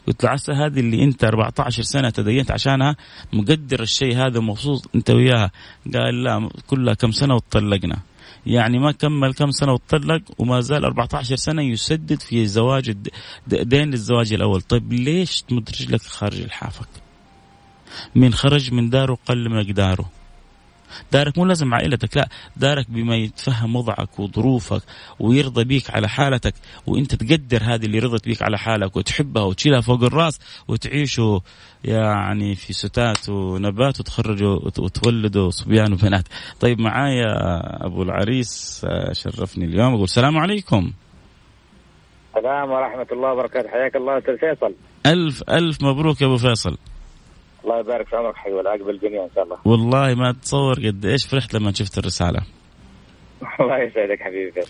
قلت 0.07 0.23
له 0.23 0.29
عسى 0.29 0.51
هذه 0.51 0.79
اللي 0.79 1.03
أنت 1.03 1.23
14 1.23 1.83
سنة 1.83 2.09
تدينت 2.09 2.51
عشانها 2.51 2.95
مقدر 3.33 3.81
الشيء 3.81 4.17
هذا 4.17 4.39
مبسوط 4.39 4.89
أنت 4.95 5.09
وياها. 5.09 5.51
قال 5.93 6.23
لا 6.23 6.49
كلها 6.67 6.93
كم 6.93 7.11
سنة 7.11 7.35
وطلقنا 7.35 7.99
يعني 8.45 8.79
ما 8.79 8.91
كمل 8.91 9.33
كم 9.33 9.51
سنة 9.51 9.73
وطلق 9.73 10.21
وما 10.37 10.61
زال 10.61 10.85
14 10.85 11.35
سنة 11.35 11.61
يسدد 11.61 12.21
في 12.21 12.45
زواج 12.45 12.95
دين 13.47 13.93
الزواج 13.93 14.33
الأول. 14.33 14.61
طيب 14.61 14.93
ليش 14.93 15.41
تمد 15.41 15.69
رجلك 15.69 16.01
خارج 16.01 16.41
الحافك 16.41 17.02
من 18.15 18.33
خرج 18.33 18.73
من 18.73 18.89
داره 18.89 19.17
قل 19.25 19.49
مقداره. 19.49 20.05
دارك 21.11 21.37
مو 21.37 21.45
لازم 21.45 21.73
عائلتك 21.73 22.17
لا 22.17 22.27
دارك 22.57 22.85
بما 22.89 23.15
يتفهم 23.15 23.75
وضعك 23.75 24.19
وظروفك 24.19 24.81
ويرضى 25.19 25.63
بيك 25.63 25.91
على 25.91 26.09
حالتك 26.09 26.53
وانت 26.87 27.15
تقدر 27.15 27.63
هذه 27.63 27.85
اللي 27.85 27.99
رضت 27.99 28.25
بيك 28.25 28.41
على 28.41 28.57
حالك 28.57 28.95
وتحبها 28.95 29.43
وتشيلها 29.43 29.81
فوق 29.81 30.03
الراس 30.03 30.39
وتعيشوا 30.67 31.39
يعني 31.83 32.55
في 32.55 32.73
ستات 32.73 33.29
ونبات 33.29 33.99
وتخرجوا 33.99 34.59
وتولدوا 34.79 35.49
صبيان 35.49 35.93
وبنات. 35.93 36.27
طيب 36.59 36.79
معايا 36.79 37.31
أبو 37.85 38.03
العريس 38.03 38.85
شرفني 39.11 39.65
اليوم 39.65 39.93
أقول 39.93 40.03
السلام 40.03 40.37
عليكم. 40.37 40.93
السلام 42.35 42.71
ورحمة 42.71 43.07
الله 43.11 43.33
وبركاته 43.33 43.69
حياك 43.69 43.95
الله 43.95 44.17
أستاذ 44.17 44.37
فيصل. 44.37 44.73
ألف 45.05 45.43
ألف 45.49 45.83
مبروك 45.83 46.21
يا 46.21 46.27
أبو 46.27 46.37
فيصل. 46.37 46.77
الله 47.63 47.79
يبارك 47.79 48.07
في 48.07 48.15
عمرك 48.15 48.35
حبيبي 48.35 48.57
والعقب 48.57 48.89
الجميع 48.89 49.23
إن 49.23 49.29
شاء 49.35 49.43
الله. 49.43 49.57
والله 49.65 50.15
ما 50.15 50.31
تصور 50.31 50.87
قد 50.87 51.05
إيش 51.05 51.25
فرحت 51.25 51.53
لما 51.53 51.73
شفت 51.73 51.97
الرسالة. 51.97 52.39
الله 53.59 53.77
يسعدك 53.77 54.21
حبيبي. 54.21 54.61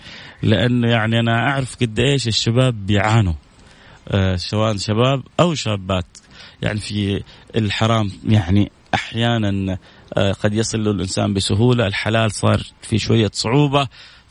لأنه 0.44 0.92
يعني 0.92 1.20
أنا 1.20 1.50
أعرف 1.50 1.76
قد 1.82 2.00
إيش 2.00 2.28
الشباب 2.28 2.86
بيعانوا. 2.86 3.34
آه 4.08 4.36
سواء 4.36 4.78
شباب 4.78 5.24
أو 5.40 5.54
شابات. 5.54 6.06
يعني 6.62 6.80
في 6.80 7.24
الحرام 7.56 8.12
يعني 8.28 8.72
أحيانا 8.94 9.78
آه 10.18 10.32
قد 10.32 10.54
يصل 10.54 10.84
له 10.84 10.92
الإنسان 10.92 11.34
بسهولة 11.34 11.88
الحلال 11.88 12.32
صار 12.32 12.60
في 12.82 12.98
شوية 12.98 13.32
صعوبة. 13.34 13.88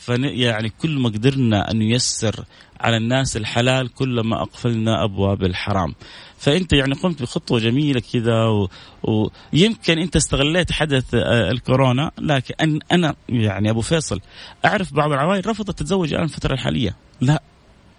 يعني 0.09 0.69
كل 0.69 0.99
ما 0.99 1.09
قدرنا 1.09 1.71
أن 1.71 1.79
نيسر 1.79 2.45
على 2.81 2.97
الناس 2.97 3.37
الحلال 3.37 3.95
كلما 3.95 4.43
أقفلنا 4.43 5.05
أبواب 5.05 5.43
الحرام. 5.43 5.95
فأنت 6.43 6.73
يعني 6.73 6.95
قمت 6.95 7.23
بخطوة 7.23 7.59
جميلة 7.59 8.03
كذا 8.13 8.69
ويمكن 9.03 9.99
أنت 9.99 10.17
استغليت 10.17 10.73
حدث 10.73 11.15
آه، 11.15 11.51
الكورونا 11.51 12.11
لكن 12.19 12.81
أنا 12.93 13.15
يعني 13.29 13.71
أبو 13.71 13.81
فيصل 13.81 14.21
أعرف 14.65 14.95
بعض 14.95 15.13
العوائل 15.13 15.47
رفضت 15.47 15.79
تتزوج 15.79 16.13
الآن 16.13 16.25
الفترة 16.25 16.53
الحالية. 16.53 16.97
لا 17.21 17.43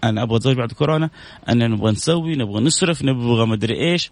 أنا 0.03 0.23
أبغى 0.23 0.37
أتزوج 0.37 0.55
بعد 0.55 0.71
كورونا 0.71 1.09
أنا 1.49 1.67
نبغى 1.67 1.91
نسوي 1.91 2.35
نبغى 2.35 2.63
نصرف 2.63 3.03
نبغى 3.03 3.45
مدري 3.45 3.91
إيش. 3.91 4.11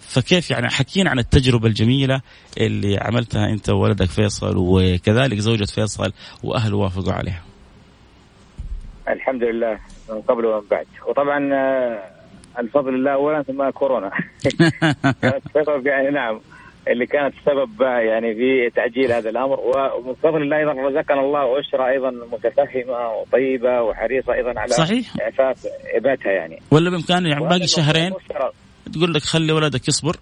فكيف 0.00 0.50
يعني 0.50 0.68
حكينا 0.68 1.10
عن 1.10 1.18
التجربة 1.18 1.68
الجميلة 1.68 2.20
اللي 2.58 2.98
عملتها 2.98 3.50
أنت 3.50 3.70
وولدك 3.70 4.08
فيصل 4.08 4.56
وكذلك 4.56 5.38
زوجة 5.38 5.64
فيصل 5.64 6.12
واهله 6.42 6.76
وافقوا 6.76 7.12
عليها. 7.12 7.42
الحمد 9.08 9.42
لله 9.42 9.78
من 10.10 10.20
قبل 10.20 10.46
ومن 10.46 10.68
بعد. 10.70 10.86
وطبعا 11.08 11.54
آه، 11.54 12.13
الفضل 12.58 12.94
الله 12.94 13.12
اولا 13.12 13.42
ثم 13.42 13.70
كورونا. 13.70 14.10
كانت 15.22 15.86
يعني 15.86 16.10
نعم 16.10 16.40
اللي 16.88 17.06
كانت 17.06 17.34
سبب 17.46 17.82
يعني 17.82 18.34
في 18.34 18.70
تعجيل 18.76 19.12
هذا 19.12 19.30
الأمر. 19.30 19.60
ومن 19.60 20.14
فضل 20.14 20.42
الله 20.42 20.56
أيضا 20.56 20.72
رزقنا 20.72 21.20
الله 21.20 21.60
اسره 21.60 21.88
أيضا 21.88 22.10
متفهمة 22.10 23.08
وطيبة 23.08 23.82
وحريصة 23.82 24.34
أيضا 24.34 24.60
على 24.60 24.72
صحيح. 24.72 25.06
إعفاف 25.22 25.66
اباتها 25.94 26.32
يعني. 26.32 26.58
ولا 26.70 26.90
بإمكانه 26.90 27.28
يعني 27.28 27.48
باقي 27.48 27.66
شهرين؟ 27.66 28.12
تقول 28.92 29.14
لك 29.14 29.22
خلي 29.22 29.52
ولدك 29.52 29.88
يصبر 29.88 30.16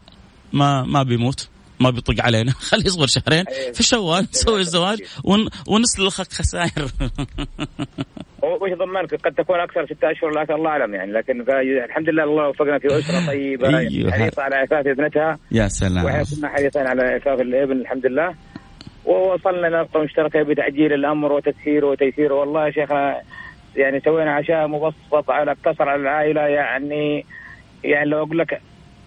ما 0.53 0.83
ما 0.83 1.03
بيموت. 1.03 1.52
ما 1.83 1.91
بيطق 1.91 2.25
علينا. 2.25 2.53
خليه 2.71 2.85
يصبر 2.85 3.07
شهرين. 3.07 3.45
أيوة. 3.49 3.73
في 3.73 3.83
شوال 3.83 4.27
نسوي 4.33 4.61
الزواج 4.61 5.03
ون... 5.25 5.49
ونسلخك 5.69 6.33
خسائر. 6.33 6.89
وش 8.43 8.71
ضمنك 8.73 9.15
قد 9.15 9.35
تكون 9.35 9.61
أكثر 9.61 9.87
ستة 9.87 10.11
أشهر 10.11 10.31
لكن 10.31 10.55
الله 10.55 10.71
أعلم 10.71 10.95
يعني 10.95 11.13
لكن 11.13 11.45
الحمد 11.85 12.09
لله 12.09 12.25
الله 12.25 12.49
وفقنا 12.49 12.79
في 12.79 12.87
أسرة 12.99 13.27
طيبة 13.33 13.79
أيوة. 13.79 14.11
حريصة 14.13 14.43
على 14.43 14.57
عفاف 14.57 14.87
ابنتها. 14.87 15.39
يا 15.51 15.69
سلام. 15.69 16.05
وإحنا 16.05 16.25
كنا 16.37 16.49
حريصين 16.49 16.87
على 16.87 17.03
عفاف 17.03 17.41
الابن 17.41 17.81
الحمد 17.81 18.07
لله. 18.07 18.35
ووصلنا 19.05 19.69
نقطة 19.69 20.01
مشتركة 20.01 20.43
بتعجيل 20.43 20.93
الأمر 20.93 21.33
وتسهيله 21.33 21.87
وتيسيره 21.87 22.35
والله 22.35 22.67
يا 22.67 22.71
شيخنا 22.71 23.21
يعني 23.77 24.01
سوينا 24.01 24.33
عشاء 24.35 24.67
مبسط 24.67 25.31
على 25.31 25.51
اقتصر 25.53 25.89
على 25.89 26.03
العائلة 26.03 26.41
يعني 26.41 27.25
يعني 27.85 28.11
لو 28.11 28.19
أقول 28.23 28.39
لك 28.39 28.61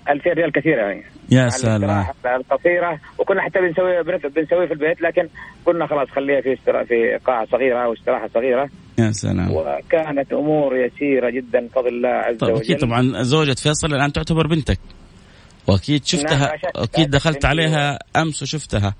2000 0.09 0.33
ريال 0.33 0.51
كثيرة 0.51 0.81
يعني. 0.81 1.03
يا 1.31 1.49
سلام. 1.49 2.05
القصيرة. 2.25 2.99
وكنا 3.17 3.41
حتى 3.41 3.59
بنسوي 3.59 4.03
بنسوي 4.29 4.67
في 4.67 4.73
البيت 4.73 5.01
لكن 5.01 5.29
قلنا 5.65 5.87
خلاص 5.87 6.07
خليها 6.09 6.41
في 6.41 6.55
في 6.87 7.19
قاعة 7.25 7.45
صغيرة 7.45 7.85
أو 7.85 7.93
استراحة 7.93 8.29
صغيرة. 8.33 8.69
يا 8.99 9.11
سلام. 9.11 9.51
وكانت 9.51 10.33
أمور 10.33 10.77
يسيرة 10.77 11.29
جدا 11.29 11.67
بفضل 11.67 11.87
الله 11.87 12.09
عز 12.09 12.37
طيب 12.37 12.53
وجل. 12.53 12.63
أكيد 12.63 12.77
طبعا 12.77 13.23
زوجة 13.23 13.53
فيصل 13.53 13.93
الآن 13.93 14.13
تعتبر 14.13 14.47
بنتك. 14.47 14.79
وأكيد 15.67 16.05
شفتها 16.05 16.47
نعم، 16.47 16.57
أكيد 16.75 17.09
دخلت 17.09 17.45
عليها 17.45 17.99
أمس 18.15 18.43
وشفتها. 18.43 18.95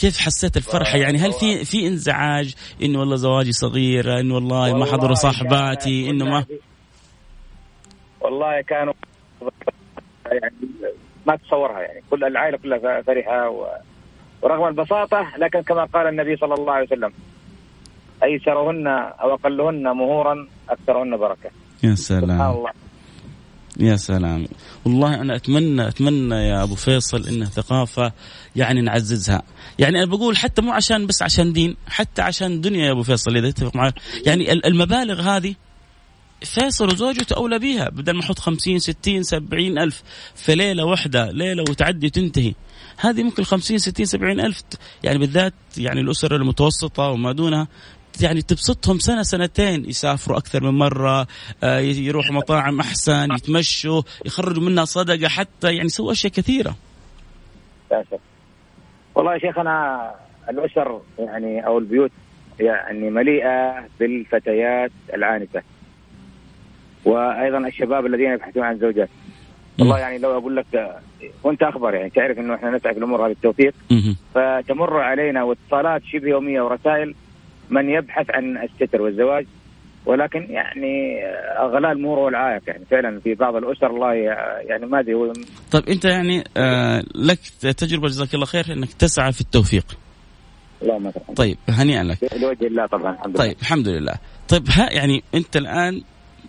كيف 0.00 0.18
حسيت 0.18 0.56
الفرحة؟ 0.56 0.98
يعني 0.98 1.18
هل 1.18 1.32
في 1.32 1.64
في 1.64 1.86
انزعاج؟ 1.86 2.54
إنه 2.82 2.98
والله 3.00 3.16
زواجي 3.16 3.52
صغير 3.52 4.20
إنه 4.20 4.34
والله 4.34 4.78
ما 4.78 4.84
حضروا 4.84 5.14
صاحباتي 5.14 6.10
إنه 6.10 6.24
ما 6.24 6.44
والله 8.20 8.60
كانوا 8.60 8.92
يعني 10.32 10.54
ما 11.26 11.36
تصورها 11.36 11.80
يعني. 11.80 12.02
كل 12.10 12.24
العائلة 12.24 12.58
كلها 12.58 13.02
فرحة 13.02 13.48
و... 13.48 13.66
ورغم 14.42 14.68
البساطة 14.68 15.32
لكن 15.38 15.60
كما 15.60 15.84
قال 15.84 16.06
النبي 16.06 16.36
صلى 16.36 16.54
الله 16.54 16.72
عليه 16.72 16.86
وسلم 16.86 17.12
أيسرهن 18.22 18.86
أو 19.20 19.34
أقلهن 19.34 19.82
مهورا 19.82 20.48
أكثرهن 20.68 21.16
بركة. 21.16 21.50
يا 21.82 21.94
سلام. 21.94 22.42
الله. 22.42 22.70
يا 23.80 23.96
سلام. 23.96 24.46
والله 24.84 25.20
أنا 25.20 25.36
اتمنى 25.36 25.88
أتمنى 25.88 26.34
يا 26.34 26.62
أبو 26.62 26.74
فيصل 26.74 27.28
انها 27.28 27.48
ثقافه 27.48 28.12
يعني 28.56 28.80
نعززها. 28.80 29.42
يعني 29.78 29.98
أنا 29.98 30.06
بقول 30.06 30.36
حتى 30.36 30.62
مو 30.62 30.72
عشان 30.72 31.06
بس 31.06 31.22
عشان 31.22 31.52
دين 31.52 31.76
حتى 31.88 32.22
عشان 32.22 32.60
دنيا 32.60 32.86
يا 32.86 32.92
أبو 32.92 33.02
فيصل 33.02 33.36
إذا 33.36 33.50
تتفق 33.50 33.76
معي. 33.76 33.92
يعني 34.26 34.52
المبالغ 34.52 35.20
هذه 35.20 35.54
فيصل 36.44 36.86
وزوجته 36.86 37.36
أولى 37.36 37.58
بها 37.58 37.88
بدل 37.88 38.12
ما 38.12 38.20
أحط 38.20 38.38
خمسين 38.38 38.78
ستين 38.78 39.22
سبعين 39.22 39.78
ألف 39.78 40.02
في 40.34 40.54
ليلة 40.54 40.84
واحدة 40.84 41.30
ليلة 41.30 41.62
وتعدي 41.62 42.10
تنتهي. 42.10 42.54
هذه 42.98 43.22
ممكن 43.22 43.42
خمسين 43.42 43.78
ستين 43.78 44.06
سبعين 44.06 44.40
ألف 44.40 44.62
يعني 45.02 45.18
بالذات 45.18 45.54
يعني 45.78 46.00
الأسر 46.00 46.36
المتوسطة 46.36 47.08
وما 47.08 47.32
دونها 47.32 47.68
يعني 48.20 48.42
تبسطهم 48.42 48.98
سنة 48.98 49.22
سنتين 49.22 49.84
يسافروا 49.84 50.38
أكثر 50.38 50.62
من 50.62 50.78
مرة 50.78 51.26
آه، 51.62 51.78
يروحوا 51.78 52.34
مطاعم 52.34 52.80
أحسن 52.80 53.32
يتمشوا 53.32 54.02
يخرجوا 54.26 54.62
منها 54.62 54.84
صدقة 54.84 55.28
حتى 55.28 55.74
يعني 55.74 55.86
يسووا 55.86 56.12
أشياء 56.12 56.32
كثيرة. 56.32 56.76
والله 59.14 59.34
يا 59.34 59.38
شيخ 59.38 59.58
أنا 59.58 60.10
الأسر 60.50 61.00
يعني 61.18 61.66
أو 61.66 61.78
البيوت 61.78 62.10
يعني 62.60 63.10
مليئة 63.10 63.86
بالفتيات 64.00 64.90
العانسة. 65.14 65.62
وأيضا 67.04 67.58
الشباب 67.58 68.06
الذين 68.06 68.32
يبحثون 68.32 68.62
عن 68.62 68.78
زوجات. 68.78 69.08
والله 69.78 69.98
يعني 69.98 70.18
لو 70.18 70.38
أقول 70.38 70.56
لك 70.56 71.00
وأنت 71.42 71.62
أخبر 71.62 71.94
يعني 71.94 72.10
تعرف 72.10 72.38
إنه 72.38 72.54
إحنا 72.54 72.70
نسعى 72.70 72.92
في 72.92 72.98
الأمور 72.98 73.26
هذه 73.26 73.32
التوفيق. 73.32 73.74
فتمر 74.34 75.00
علينا 75.00 75.42
واتصالات 75.42 76.02
شبه 76.12 76.28
يومية 76.28 76.62
ورسائل 76.62 77.14
من 77.70 77.90
يبحث 77.90 78.26
عن 78.30 78.56
الستر 78.58 79.02
والزواج. 79.02 79.46
ولكن 80.06 80.46
يعني 80.50 81.24
اغلى 81.58 81.92
المهور 81.92 82.18
والعائق 82.18 82.62
يعني 82.66 82.84
فعلا 82.90 83.20
في 83.20 83.34
بعض 83.34 83.56
الأسر 83.56 83.86
الله 83.86 84.14
يعني 84.68 84.86
ما 84.86 85.00
أدري 85.00 85.32
طيب 85.70 85.88
أنت 85.88 86.04
يعني 86.04 86.44
آه 86.56 87.02
لك 87.14 87.38
تجربة 87.76 88.08
جزاك 88.08 88.34
الله 88.34 88.46
خير 88.46 88.64
إنك 88.72 88.92
تسعى 88.92 89.32
في 89.32 89.40
التوفيق. 89.40 89.84
اللهم 90.82 91.10
طيب 91.36 91.56
هنيئا 91.68 92.02
لك. 92.02 92.18
لوجه 92.42 92.66
الله 92.66 92.86
طبعا 92.86 93.12
الحمد 93.12 93.36
لله. 93.36 93.46
طيب 93.46 93.56
الحمد 93.60 93.88
لله. 93.88 94.14
طيب 94.48 94.62
ها 94.68 94.92
يعني 94.92 95.22
أنت 95.34 95.56
الآن 95.56 96.02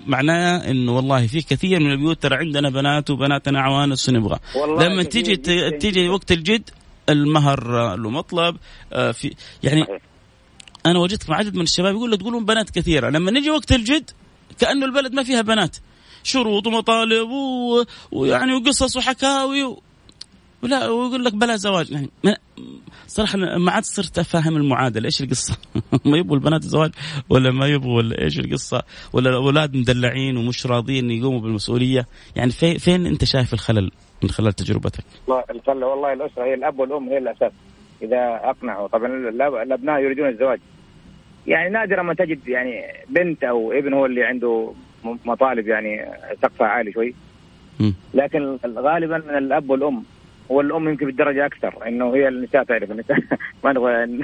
معناه 0.08 0.72
إنه 0.72 0.96
والله 0.96 1.28
في 1.28 1.42
كثير 1.42 1.80
من 1.80 1.92
البيوت 1.92 2.24
ترى 2.24 2.36
عندنا 2.36 2.70
بنات 2.70 3.10
وبناتنا 3.10 3.62
عوانس 3.62 4.10
ونبغى 4.10 4.40
لما 4.80 5.04
تيجي 5.04 5.36
تيجي 5.72 6.10
وقت 6.10 6.32
الجد 6.32 6.70
المهر 7.10 7.96
له 7.96 8.10
مطلب 8.10 8.58
آه، 8.94 9.12
في 9.12 9.36
يعني 9.64 9.86
أنا 10.86 11.00
وجدت 11.00 11.30
مع 11.30 11.38
عدد 11.38 11.56
من 11.56 11.62
الشباب 11.62 11.96
يقول 11.96 12.18
تقولون 12.18 12.46
بنات 12.46 12.70
كثيرة. 12.70 13.10
لما 13.10 13.32
نجي 13.32 13.50
وقت 13.50 13.72
الجد 13.72 14.12
كأنه 14.60 14.86
البلد 14.86 15.14
ما 15.14 15.24
فيها 15.24 15.42
بنات. 15.42 15.78
شروط 16.24 16.68
ومطالب 16.68 17.30
و... 17.30 17.84
ويعني 18.12 18.54
وقصص 18.54 18.98
وحكاوي 18.98 19.64
و... 19.64 19.82
ولا 20.64 20.90
ويقول 20.90 21.24
لك 21.24 21.34
بلا 21.34 21.56
زواج. 21.56 21.92
يعني 21.92 22.10
صراحة 23.08 23.38
ما 23.38 23.72
عاد 23.72 23.84
صرت 23.84 24.20
أفهم 24.20 24.56
المعادلة. 24.56 25.06
إيش 25.06 25.22
القصة؟ 25.22 25.58
ما 26.06 26.18
يبغوا 26.18 26.38
البنات 26.38 26.63
الزواج 26.63 26.91
ولا 27.30 27.52
ما 27.52 27.68
يبغوا 27.68 27.98
ولا 27.98 28.22
إيش 28.22 28.39
القصة؟ 28.39 28.84
ولا 29.13 29.30
الأولاد 29.30 29.76
مدلعين 29.78 30.38
ومش 30.38 30.68
راضيين 30.68 31.12
يقوموا 31.12 31.39
بالمسؤولية. 31.39 32.06
يعني 32.36 32.52
في 32.52 32.80
فين 32.80 33.06
أنت 33.06 33.24
شايف 33.24 33.54
الخلل 33.54 33.91
من 34.24 34.30
خلال 34.30 34.54
تجربتك؟ 34.54 35.04
الخلل 35.52 35.84
والله 35.84 36.13
الأسرة 36.13 36.44
هي 36.44 36.54
الأب 36.54 36.80
والأم 36.80 37.10
هي 37.10 37.18
الأساس. 37.18 37.52
إذا 38.02 38.39
أقنعوا. 38.44 38.88
طبعا 38.88 39.08
الأبناء 39.63 40.00
يريدون 40.00 40.30
الزواج. 40.30 40.60
يعني 41.48 41.70
نادرا 41.70 42.04
ما 42.04 42.13
تجد 42.13 42.48
يعني 42.48 42.84
بنت 43.10 43.44
أو 43.44 43.72
ابن 43.72 43.94
هو 43.94 44.06
اللي 44.06 44.24
عنده 44.24 44.74
مطالب 45.26 45.68
يعني 45.68 46.06
سقفها 46.41 46.68
عالي 46.68 46.91
شوي. 46.91 47.15
لكن 48.13 48.58
غالبا 48.65 49.38
الأب 49.38 49.70
والأم 49.70 50.04
والام 50.49 50.89
يمكن 50.89 51.05
بالدرجة 51.05 51.45
أكثر 51.45 51.88
إنه 51.88 52.15
هي 52.15 52.27
النساء 52.27 52.63
تعرف 52.63 52.91
النساء. 52.91 53.17
ما 53.63 53.71
نبغى 53.73 54.19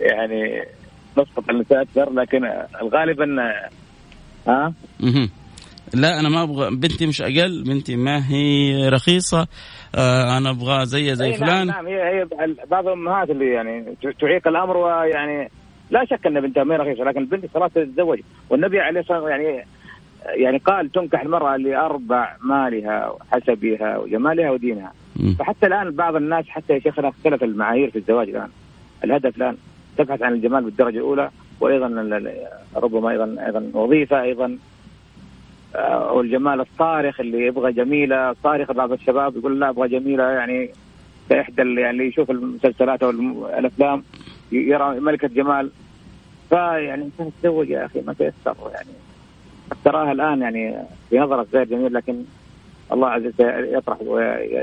يعني 0.00 0.64
نسقط 1.18 1.50
النساء 1.50 1.82
أكثر 1.82 2.12
لكن 2.12 2.44
الغالب 2.82 3.20
ان 3.20 3.38
ها؟ 4.48 4.72
لا 5.94 6.20
أنا 6.20 6.28
ما 6.28 6.42
أبغى 6.42 6.70
بنتي 6.76 7.06
مش 7.06 7.22
أقل 7.22 7.64
بنتي 7.66 7.96
ما 7.96 8.30
هي 8.30 8.72
رخيصة 8.88 9.46
آه 9.94 10.38
أنا 10.38 10.50
أبغى 10.50 10.86
زي 10.86 11.14
زي 11.14 11.30
نعم، 11.30 11.38
فلان. 11.38 11.66
نعم 11.66 11.86
هي 11.86 12.02
هي 12.02 12.26
بعض 12.70 12.86
الأمهات 12.86 13.30
اللي 13.30 13.52
يعني 13.52 13.96
تعيق 14.20 14.48
الأمر 14.48 14.76
ويعني 14.76 15.50
لا 15.90 16.04
شك 16.04 16.26
إن 16.26 16.40
بنتها 16.40 16.64
ما 16.64 16.76
رخيصة 16.76 17.04
لكن 17.04 17.20
البنت 17.20 17.46
خلاص 17.54 17.72
تتزوج. 17.72 18.20
والنبي 18.50 18.80
عليه 18.80 19.00
الصلاة 19.00 19.28
يعني 19.28 19.64
يعني 20.26 20.58
قال 20.58 20.92
تنكح 20.92 21.22
المرأة 21.22 21.56
لأربع 21.56 22.36
مالها 22.40 23.08
وحسبها 23.08 23.98
وجمالها 23.98 24.50
ودينها. 24.50 24.92
م. 25.16 25.32
فحتى 25.32 25.66
الآن 25.66 25.90
بعض 25.90 26.16
الناس 26.16 26.48
حتى 26.48 26.72
يا 26.72 26.78
شيخنا 26.78 27.08
اختلف 27.08 27.44
المعايير 27.44 27.90
في 27.90 27.98
الزواج 27.98 28.28
الآن. 28.28 28.48
الهدف 29.04 29.36
الآن 29.36 29.56
تبحث 29.98 30.22
عن 30.22 30.32
الجمال 30.32 30.64
بالدرجة 30.64 30.96
الأولى 30.96 31.30
وأيضا 31.60 31.86
ربما 32.76 33.10
أيضا 33.10 33.36
أيضا 33.46 33.70
وظيفة 33.74 34.22
أيضا. 34.22 34.58
آه، 35.76 36.12
والجمال 36.12 36.60
الصارخ 36.60 37.20
اللي 37.20 37.46
يبغى 37.46 37.72
جميلة 37.72 38.34
صارخة 38.42 38.74
بعض 38.74 38.92
الشباب 38.92 39.36
يقول 39.36 39.60
لا 39.60 39.68
أبغى 39.68 39.88
جميلة 39.88 40.24
يعني 40.24 40.70
كإحدى 41.30 41.62
يعني 41.62 41.90
اللي 41.90 42.06
يشوف 42.06 42.30
المسلسلات 42.30 43.02
أو 43.02 43.10
الأفلام 43.58 44.02
يرى 44.52 45.00
ملكة 45.00 45.28
جمال. 45.28 45.70
فيعني 46.48 47.02
انت 47.04 47.28
تتزوج 47.28 47.68
يا 47.68 47.86
أخي 47.86 48.00
ما 48.00 48.12
تيسر 48.12 48.56
يعني. 48.74 48.88
تراها 49.84 50.12
الآن 50.12 50.40
يعني 50.42 50.76
في 51.10 51.18
نظرك 51.18 51.46
غير 51.54 51.64
جميل 51.64 51.94
لكن 51.94 52.24
الله 52.92 53.08
عز 53.08 53.22
وجل 53.22 53.74
يطرح 53.74 53.98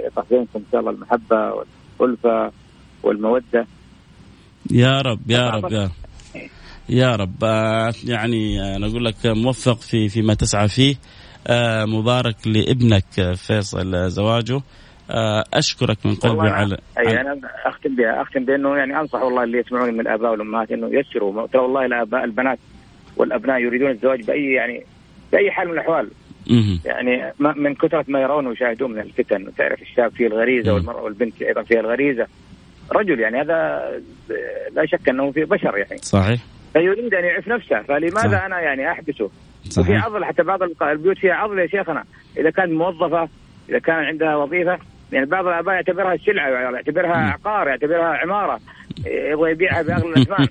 يطرح 0.08 0.26
بينكم 0.30 0.60
إن 0.60 0.66
شاء 0.72 0.80
الله 0.82 0.92
المحبة 0.92 1.66
والألفة 2.00 2.52
والمودة. 3.04 3.68
يا 4.72 5.02
رب 5.02 5.20
يا 5.28 5.50
رب 5.50 5.72
يا 5.72 5.84
رب. 5.84 5.92
يا 6.90 7.16
رب. 7.16 7.44
آه، 7.44 7.94
يعني 8.06 8.76
أنا 8.76 8.88
أقول 8.88 9.06
لك 9.06 9.26
موفق 9.26 9.78
في 9.80 10.10
فيما 10.10 10.34
تسعى 10.34 10.68
فيه. 10.68 10.96
آه، 11.48 11.86
مبارك 11.86 12.36
لابنك 12.48 13.34
فيصل 13.36 14.10
زواجه 14.10 14.62
آه، 15.12 15.44
أشكرك 15.54 16.06
من 16.06 16.16
قلبي 16.16 16.50
على 16.50 16.78
أي 17.00 17.22
أنا 17.22 17.40
أختم 17.66 17.96
بها 17.96 18.22
أختم 18.22 18.46
بأنه 18.46 18.78
يعني 18.78 19.00
أنصح 19.00 19.22
والله 19.22 19.44
اللي 19.44 19.58
يسمعوني 19.58 19.92
من 19.92 20.00
الآباء 20.00 20.32
والأمهات 20.32 20.72
إنه 20.72 20.90
يسروا. 21.00 21.48
ترى 21.48 21.62
والله 21.62 21.86
الآباء 21.86 22.24
البنات 22.24 22.60
والأبناء 23.18 23.60
يريدون 23.60 23.90
الزواج 23.92 24.26
بأي 24.26 24.52
يعني 24.52 24.84
باي 25.32 25.52
حال 25.52 25.68
من 25.68 25.74
الأحوال. 25.74 26.10
يعني 26.86 27.34
من 27.40 27.76
كثرة 27.76 28.06
ما 28.08 28.22
يرون 28.22 28.48
ويشاهدون 28.48 28.92
من 28.92 29.00
الفتن 29.00 29.56
تعرف 29.58 29.82
الشاب 29.82 30.12
فيه 30.12 30.28
الغريزة 30.28 30.74
والمرأة 30.74 31.02
والبنت 31.02 31.42
أيضا 31.42 31.64
فيها 31.64 31.80
الغريزة. 31.80 32.28
رجل 32.92 33.20
يعني 33.20 33.42
هذا 33.42 33.92
لا 34.72 34.86
شك 34.86 35.10
أنه 35.10 35.32
في 35.32 35.46
بشر 35.46 35.78
يعني. 35.78 35.98
صحيح. 35.98 36.42
فيريد 36.74 37.14
أن 37.14 37.26
يعرف 37.26 37.48
نفسه. 37.48 37.82
فلماذا 37.82 38.28
صحيح. 38.28 38.46
أنا 38.46 38.60
يعني 38.60 38.92
أحبسه؟ 38.92 39.30
صحيح. 39.70 39.90
وفي 39.90 39.96
عضل 39.96 40.26
حتى 40.26 40.44
بعض 40.44 40.60
البيوت 40.82 41.18
فيها 41.18 41.34
عضل 41.34 41.60
يا 41.60 41.68
شيخنا. 41.68 42.04
إذا 42.38 42.50
كانت 42.50 42.72
موظفة 42.72 43.30
إذا 43.70 43.80
كان 43.80 43.96
عندها 43.96 44.36
وظيفة 44.36 44.80
يعني 45.12 45.26
بعض 45.26 45.48
الأباء 45.48 45.76
يعتبرها 45.76 46.18
سلعة 46.18 46.50
يعتبرها 46.50 47.18
عقار 47.18 47.68
يعتبرها 47.68 48.18
عمارة 48.18 48.60
يبغى 49.06 49.52
يبيعها 49.52 49.82
بأغلى 49.82 50.14
الاثمان 50.14 50.48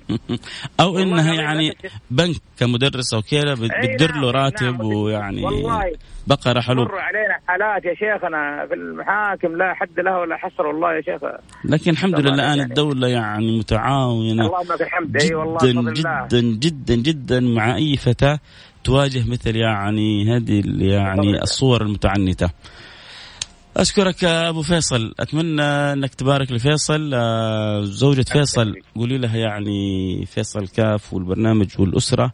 أو 0.79 0.97
إنها 0.97 1.33
يعني 1.33 1.77
بنك 2.11 2.35
كمدرس 2.59 3.13
أو 3.13 3.21
كذا 3.21 3.53
بتدر 3.53 4.11
له 4.11 4.31
نعم، 4.31 4.43
راتب 4.43 4.81
نعم 4.81 4.81
ويعني 4.81 5.45
والله 5.45 5.93
بقرة 6.27 6.59
حلو 6.59 6.83
مر 6.83 6.99
علينا 6.99 7.39
حالات 7.47 7.85
يا 7.85 7.93
شيخنا 7.93 8.65
في 8.67 8.73
المحاكم 8.73 9.55
لا 9.57 9.73
حد 9.73 9.99
لها 9.99 10.17
ولا 10.17 10.37
حصر 10.37 10.67
والله 10.67 10.93
يا 10.95 11.01
شيخ. 11.01 11.21
لكن 11.65 11.91
الحمد 11.91 12.19
لله 12.19 12.33
الان 12.33 12.57
يعني. 12.57 12.61
الدولة 12.61 13.07
يعني 13.07 13.59
متعاونة 13.59 14.45
اللهم 14.45 14.73
لك 14.73 14.81
الحمد 14.81 15.17
أي 15.21 15.35
والله 15.35 15.57
جدا 15.61 15.93
جدا 15.93 16.41
جدا 16.41 16.95
جدا 16.95 17.39
مع 17.39 17.75
أي 17.75 17.97
فتاة 17.97 18.39
تواجه 18.83 19.31
مثل 19.31 19.55
يعني 19.55 20.35
هذه 20.35 20.63
يعني 20.79 21.41
الصور 21.41 21.81
المتعنتة. 21.81 22.49
أشكرك 23.77 24.23
أبو 24.23 24.61
فيصل. 24.61 25.13
أتمنى 25.19 25.61
أنك 25.61 26.15
تبارك 26.15 26.51
لفيصل 26.51 27.11
آه، 27.13 27.81
زوجة 27.83 28.25
فيصل 28.31 28.75
قولي 28.95 29.17
لها 29.17 29.37
يعني 29.37 30.25
فيصل 30.25 30.67
كاف 30.67 31.13
والبرنامج 31.13 31.67
والأسرة. 31.79 32.33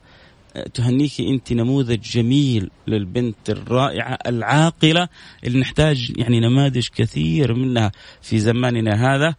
آه، 0.56 0.63
تهنيكي 0.63 1.29
أنت 1.29 1.53
نموذج 1.53 1.99
جميل 1.99 2.69
للبنت 2.88 3.49
الرائعة 3.49 4.17
العاقلة 4.27 5.08
اللي 5.43 5.60
نحتاج 5.60 6.13
يعني 6.17 6.39
نماذج 6.39 6.88
كثير 6.95 7.53
منها 7.53 7.91
في 8.21 8.39
زماننا 8.39 9.15
هذا. 9.15 9.36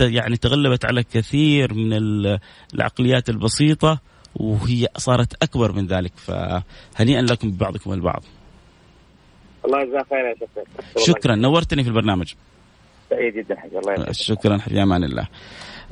يعني 0.00 0.36
تغلبت 0.36 0.84
على 0.84 1.02
كثير 1.02 1.74
من 1.74 1.92
العقليات 2.74 3.28
البسيطة 3.28 4.00
وهي 4.34 4.88
صارت 4.96 5.42
أكبر 5.42 5.72
من 5.72 5.86
ذلك. 5.86 6.12
فهنيئا 6.16 7.22
لكم 7.22 7.50
ببعضكم 7.50 7.92
البعض. 7.92 8.24
الله 9.64 9.82
يجزاك 9.82 10.06
خير 10.10 10.18
يا 10.18 10.34
شكرا. 10.34 11.04
شكرا 11.04 11.34
نورتني 11.34 11.82
في 11.82 11.88
البرنامج. 11.88 12.34
سعيد 13.10 13.36
جدا 13.36 13.56
حبيبي 13.60 13.78
الله 13.78 13.92
يسعدك. 13.92 14.12
شكرا 14.12 14.58
حبيبي 14.58 14.82
أمان 14.82 15.04
الله. 15.04 15.28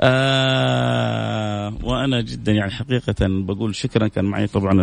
آه 0.00 1.74
وأنا 1.82 2.20
جدا 2.20 2.52
يعني 2.52 2.70
حقيقة 2.70 3.14
بقول 3.20 3.74
شكرا. 3.74 4.08
كان 4.08 4.24
معي 4.24 4.46
طبعا 4.46 4.82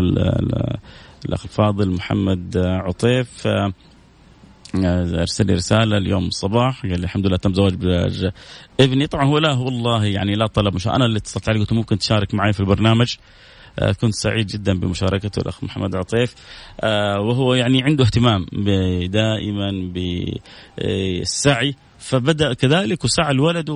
الأخ 1.25 1.43
الفاضل 1.43 1.91
محمد 1.91 2.57
عطيف. 2.57 3.47
آه 3.47 3.73
أرسل 4.75 5.45
لي 5.45 5.53
رسالة 5.53 5.97
اليوم 5.97 6.27
الصباح 6.27 6.81
قال 6.81 6.99
لي 6.99 7.03
الحمد 7.03 7.27
لله 7.27 7.37
تم 7.37 7.53
زواج 7.53 7.73
ابني. 8.79 9.07
طبعا 9.07 9.25
هو 9.25 9.37
لا 9.37 9.53
والله 9.53 10.05
يعني 10.05 10.35
لا 10.35 10.47
طلب 10.47 10.75
مش 10.75 10.87
أنا 10.87 11.05
اللي 11.05 11.17
اتصلت 11.17 11.49
عليه 11.49 11.59
قلت 11.59 11.73
ممكن 11.73 11.97
تشارك 11.97 12.33
معي 12.33 12.53
في 12.53 12.59
البرنامج. 12.59 13.15
آه، 13.15 13.19
كنت 14.01 14.13
سعيد 14.13 14.47
جدا 14.47 14.79
بمشاركته 14.79 15.39
الأخ 15.39 15.63
محمد 15.63 15.95
عطيف. 15.95 16.35
آه، 16.81 17.19
وهو 17.19 17.53
يعني 17.53 17.83
عنده 17.83 18.03
اهتمام 18.03 18.45
دائما 19.07 19.91
بالسعي. 20.77 21.75
فبدأ 21.99 22.53
كذلك 22.53 23.03
وسعى 23.03 23.31
الولد 23.31 23.69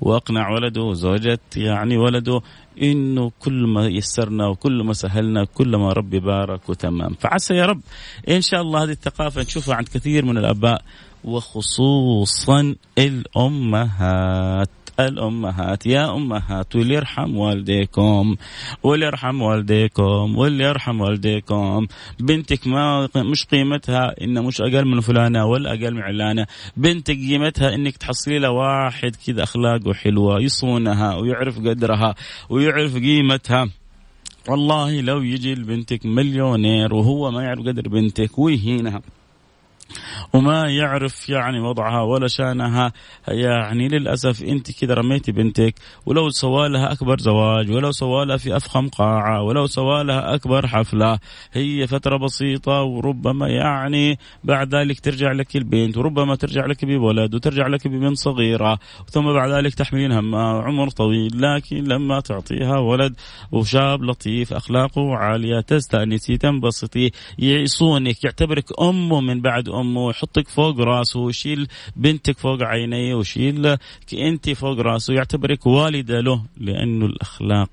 وأقنع 0.00 0.50
ولده 0.50 0.82
وزوجة 0.82 1.38
يعني 1.56 1.96
ولده 1.96 2.40
إنه 2.82 3.30
كل 3.40 3.66
ما 3.66 3.86
يسرنا 3.86 4.46
وكل 4.46 4.82
ما 4.82 4.92
سهلنا 4.92 5.44
كل 5.44 5.76
ما 5.76 5.92
ربي 5.92 6.20
بارك 6.20 6.68
وتمام. 6.68 7.14
فعسى 7.20 7.54
يا 7.54 7.66
رب 7.66 7.80
إن 8.28 8.40
شاء 8.40 8.60
الله 8.62 8.82
هذه 8.84 8.90
الثقافة 8.90 9.42
نشوفها 9.42 9.74
عند 9.74 9.88
كثير 9.88 10.24
من 10.24 10.38
الأباء 10.38 10.82
وخصوصا 11.24 12.74
الأمهات. 12.98 14.70
الأمهات. 15.00 15.86
يا 15.86 16.14
أمهات 16.16 16.76
واللي 16.76 16.94
يرحم 16.94 17.36
والديكم 17.36 18.36
واللي 18.82 19.06
يرحم 19.06 19.42
والديكم 19.42 20.36
واللي 20.36 20.64
يرحم 20.64 21.00
والديكم. 21.00 21.86
بنتك 22.20 22.66
ما 22.66 23.08
مش 23.16 23.44
قيمتها 23.44 24.14
إن 24.20 24.44
مش 24.44 24.60
أقل 24.60 24.84
من 24.84 25.00
فلانة 25.00 25.46
ولا 25.46 25.70
أقل 25.70 25.94
من 25.94 26.02
علانة. 26.02 26.46
بنتك 26.76 27.16
قيمتها 27.16 27.74
إنك 27.74 27.96
تحصلي 27.96 28.38
لها 28.38 28.50
واحد 28.50 29.16
كذا 29.26 29.42
أخلاقه 29.42 29.92
حلوة 29.94 30.40
يصونها 30.40 31.14
ويعرف 31.14 31.58
قدرها 31.58 32.14
ويعرف 32.50 32.94
قيمتها. 32.94 33.68
والله 34.48 35.00
لو 35.00 35.22
يجي 35.22 35.54
لبنتك 35.54 36.06
مليونير 36.06 36.94
وهو 36.94 37.30
ما 37.30 37.42
يعرف 37.42 37.60
قدر 37.60 37.88
بنتك 37.88 38.38
ويهينها. 38.38 39.02
وما 40.32 40.70
يعرف 40.70 41.28
يعني 41.28 41.60
وضعها 41.60 42.02
ولا 42.02 42.28
شانها. 42.28 42.92
يعني 43.28 43.88
للأسف 43.88 44.42
أنت 44.42 44.80
كذا 44.80 44.94
رميتي 44.94 45.32
بنتك 45.32 45.74
ولو 46.06 46.30
سوى 46.30 46.68
لها 46.68 46.92
أكبر 46.92 47.18
زواج 47.18 47.70
ولو 47.70 47.90
سوى 47.90 48.26
لها 48.26 48.36
في 48.36 48.56
أفخم 48.56 48.88
قاعة 48.88 49.42
ولو 49.42 49.66
سوى 49.66 50.04
لها 50.04 50.34
أكبر 50.34 50.66
حفلة 50.66 51.18
هي 51.52 51.86
فترة 51.86 52.16
بسيطة 52.16 52.82
وربما 52.82 53.48
يعني 53.48 54.18
بعد 54.44 54.74
ذلك 54.74 55.00
ترجع 55.00 55.32
لك 55.32 55.56
البنت 55.56 55.96
وربما 55.96 56.34
ترجع 56.34 56.66
لك 56.66 56.84
بولد 56.84 57.34
وترجع 57.34 57.66
لك 57.66 57.88
ببنت 57.88 58.16
صغيرة 58.16 58.78
ثم 59.10 59.32
بعد 59.32 59.50
ذلك 59.50 59.74
تحملين 59.74 60.12
هم 60.12 60.34
عمر 60.34 60.90
طويل. 60.90 61.30
لكن 61.34 61.84
لما 61.84 62.20
تعطيها 62.20 62.78
ولد 62.78 63.14
وشاب 63.52 64.02
لطيف 64.02 64.52
أخلاقه 64.52 65.16
عالية 65.16 65.60
تستأنسي 65.60 66.36
تنبسطي 66.36 67.10
يعصونك 67.38 68.24
يعتبرك 68.24 68.80
امه 68.80 69.20
من 69.20 69.40
بعد 69.40 69.68
امه 69.80 70.00
ويحطك 70.00 70.48
فوق 70.48 70.80
راسه 70.80 71.20
ويشيل 71.20 71.68
بنتك 71.96 72.38
فوق 72.38 72.62
عينيه 72.62 73.14
ويشيل 73.14 73.76
انت 74.12 74.50
فوق 74.50 74.80
راسه 74.80 75.14
يعتبرك 75.14 75.66
والدة 75.66 76.20
له 76.20 76.42
لأنه 76.56 77.06
الأخلاق 77.06 77.70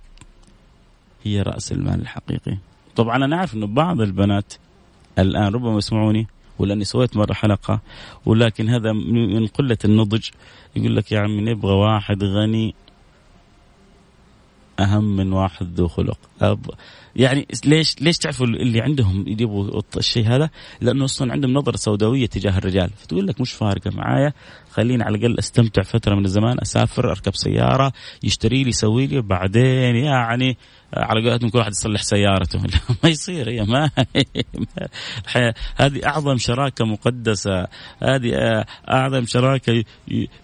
هي 1.24 1.42
رأس 1.42 1.72
المال 1.72 2.02
الحقيقي. 2.02 2.58
طبعا 2.96 3.26
أنا 3.26 3.36
أعرف 3.36 3.54
إنه 3.54 3.68
بعض 3.68 4.02
البنات 4.02 4.54
الآن 5.20 5.54
ربما 5.54 5.78
يسمعوني 5.78 6.28
ولاني 6.60 6.84
سويت 6.84 7.18
مرة 7.18 7.34
حلقة 7.34 7.80
ولكن 8.26 8.70
هذا 8.70 8.94
من 8.94 9.48
قلة 9.48 9.78
النضج 9.86 10.30
يقول 10.76 10.96
لك 10.96 11.12
يا 11.12 11.20
عمي 11.20 11.42
نبغى 11.42 11.74
واحد 11.74 12.24
غني 12.24 12.76
أهم 14.80 15.16
من 15.16 15.34
واحد 15.34 15.80
ذو 15.80 15.88
خلق. 15.88 16.18
يعني 17.16 17.48
ليش 17.66 17.96
ليش 18.02 18.18
تعرفوا 18.18 18.46
اللي 18.46 18.82
عندهم 18.82 19.28
يجيبوا 19.28 19.82
الشيء 19.98 20.28
هذا؟ 20.28 20.50
لأنه 20.82 21.06
أصلا 21.06 21.32
عندهم 21.32 21.54
نظرة 21.54 21.78
سوداوية 21.78 22.26
تجاه 22.26 22.58
الرجال، 22.58 22.90
فتقول 22.98 23.28
لك 23.28 23.42
مش 23.42 23.54
فارقة 23.54 23.92
معايا. 23.94 24.34
خليني 24.72 25.04
على 25.04 25.18
الأقل 25.18 25.40
أستمتع 25.40 25.82
فترة 25.82 26.16
من 26.16 26.26
الزمان 26.26 26.58
أسافر 26.62 27.12
أركب 27.12 27.36
سيارة 27.36 27.94
يشتري 28.24 28.64
لي 28.64 28.70
يسوي 28.70 29.08
لي 29.08 29.22
بعدين 29.22 29.96
يعني 29.96 30.58
على 30.98 31.30
قولتهم 31.30 31.50
كل 31.50 31.58
واحد 31.58 31.72
يصلح 31.72 32.02
سيارته. 32.04 32.60
ما 33.04 33.10
يصير 33.10 33.50
هي 33.50 33.64
ما 33.64 33.90
هذه 35.76 36.06
أعظم 36.06 36.38
شراكة 36.38 36.86
مقدسة. 36.86 37.68
هذه 38.04 38.64
أعظم 38.90 39.26
شراكة 39.26 39.84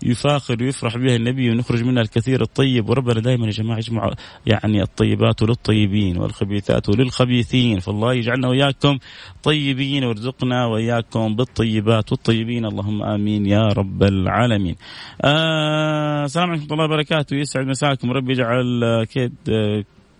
يفاخر 0.03 0.63
ويفرح 0.63 0.97
بها 0.97 1.15
النبي 1.15 1.51
ونخرج 1.51 1.83
منها 1.83 2.01
الكثير 2.01 2.41
الطيب. 2.41 2.89
وربنا 2.89 3.19
دائما 3.19 3.45
يا 3.45 3.51
جماعة 3.51 3.77
يجمع 3.77 4.13
يعني 4.45 4.81
الطيبات 4.81 5.41
للطيبين 5.41 6.17
والخبيثات 6.17 6.89
للخبيثين. 6.89 7.79
فالله 7.79 8.13
يجعلنا 8.13 8.47
وإياكم 8.47 8.97
طيبين 9.43 10.03
ويرزقنا 10.03 10.65
وإياكم 10.65 11.35
بالطيبات 11.35 12.11
والطيبين. 12.11 12.65
اللهم 12.65 13.03
آمين 13.03 13.45
يا 13.45 13.67
رب 13.67 14.03
العالمين. 14.03 14.75
آه 15.21 16.25
السلام 16.25 16.49
عليكم 16.49 16.63
ورحمة 16.63 16.73
الله 16.73 16.85
وبركاته. 16.85 17.35
يسعد 17.35 17.65
مساكم. 17.65 18.11
ربي 18.11 18.31
يجعل 18.31 19.03
كيد 19.03 19.33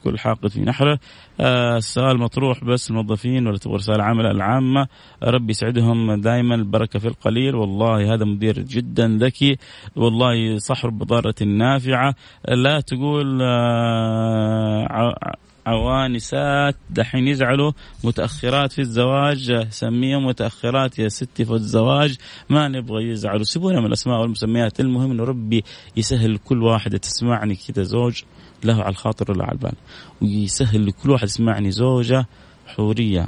كل 0.04 0.20
حاقد 0.20 0.48
في 0.48 0.62
نحره. 0.62 1.00
آه 1.40 1.78
السؤال 1.78 2.18
مطروح 2.20 2.64
بس 2.64 2.90
الموظفين 2.90 3.48
ولا 3.48 3.58
تبغى 3.58 3.76
رسالة 3.76 4.04
عامة؟ 4.04 4.32
العامة. 4.32 4.88
ربي 5.24 5.52
يسعدهم 5.52 6.22
دائما 6.22 6.56
البركة 6.56 7.00
في 7.00 7.08
القليل. 7.08 7.56
والله 7.56 8.14
هذا 8.14 8.26
مدير 8.26 8.60
جدا 8.60 9.18
ذكي. 9.22 9.58
والله 9.96 10.58
صح 10.58 10.88
بضارة 10.88 11.36
نافعة. 11.44 12.16
لا 12.48 12.80
تقول 12.80 13.40
آه 13.42 15.36
عوانسات 15.66 16.76
دحين 16.90 17.28
يزعلوا 17.28 17.72
متأخرات 18.04 18.72
في 18.72 18.80
الزواج 18.80 19.68
سميهم 19.70 20.26
متأخرات 20.26 21.00
يا 21.00 21.10
ستي 21.10 21.46
في 21.46 21.54
الزواج 21.54 22.16
ما 22.50 22.68
نبغى 22.68 23.10
يزعلوا. 23.10 23.44
سيبونا 23.44 23.80
من 23.80 23.86
الأسماء 23.86 24.22
والمسميات 24.22 24.80
المهم 24.80 25.12
إنه 25.12 25.24
ربي 25.24 25.64
يسهل 25.98 26.38
كل 26.38 26.64
واحدة 26.64 26.98
تسمعني 26.98 27.56
كذا 27.56 27.84
زوج 27.84 28.22
له 28.64 28.82
على 28.82 28.90
الخاطر 28.90 29.32
ولا 29.32 29.44
على 29.44 29.52
البال. 29.52 29.74
ويسهل 30.22 30.86
لكل 30.86 31.10
واحد. 31.10 31.28
يسمعني 31.28 31.72
زوجة 31.72 32.26
حورية 32.68 33.28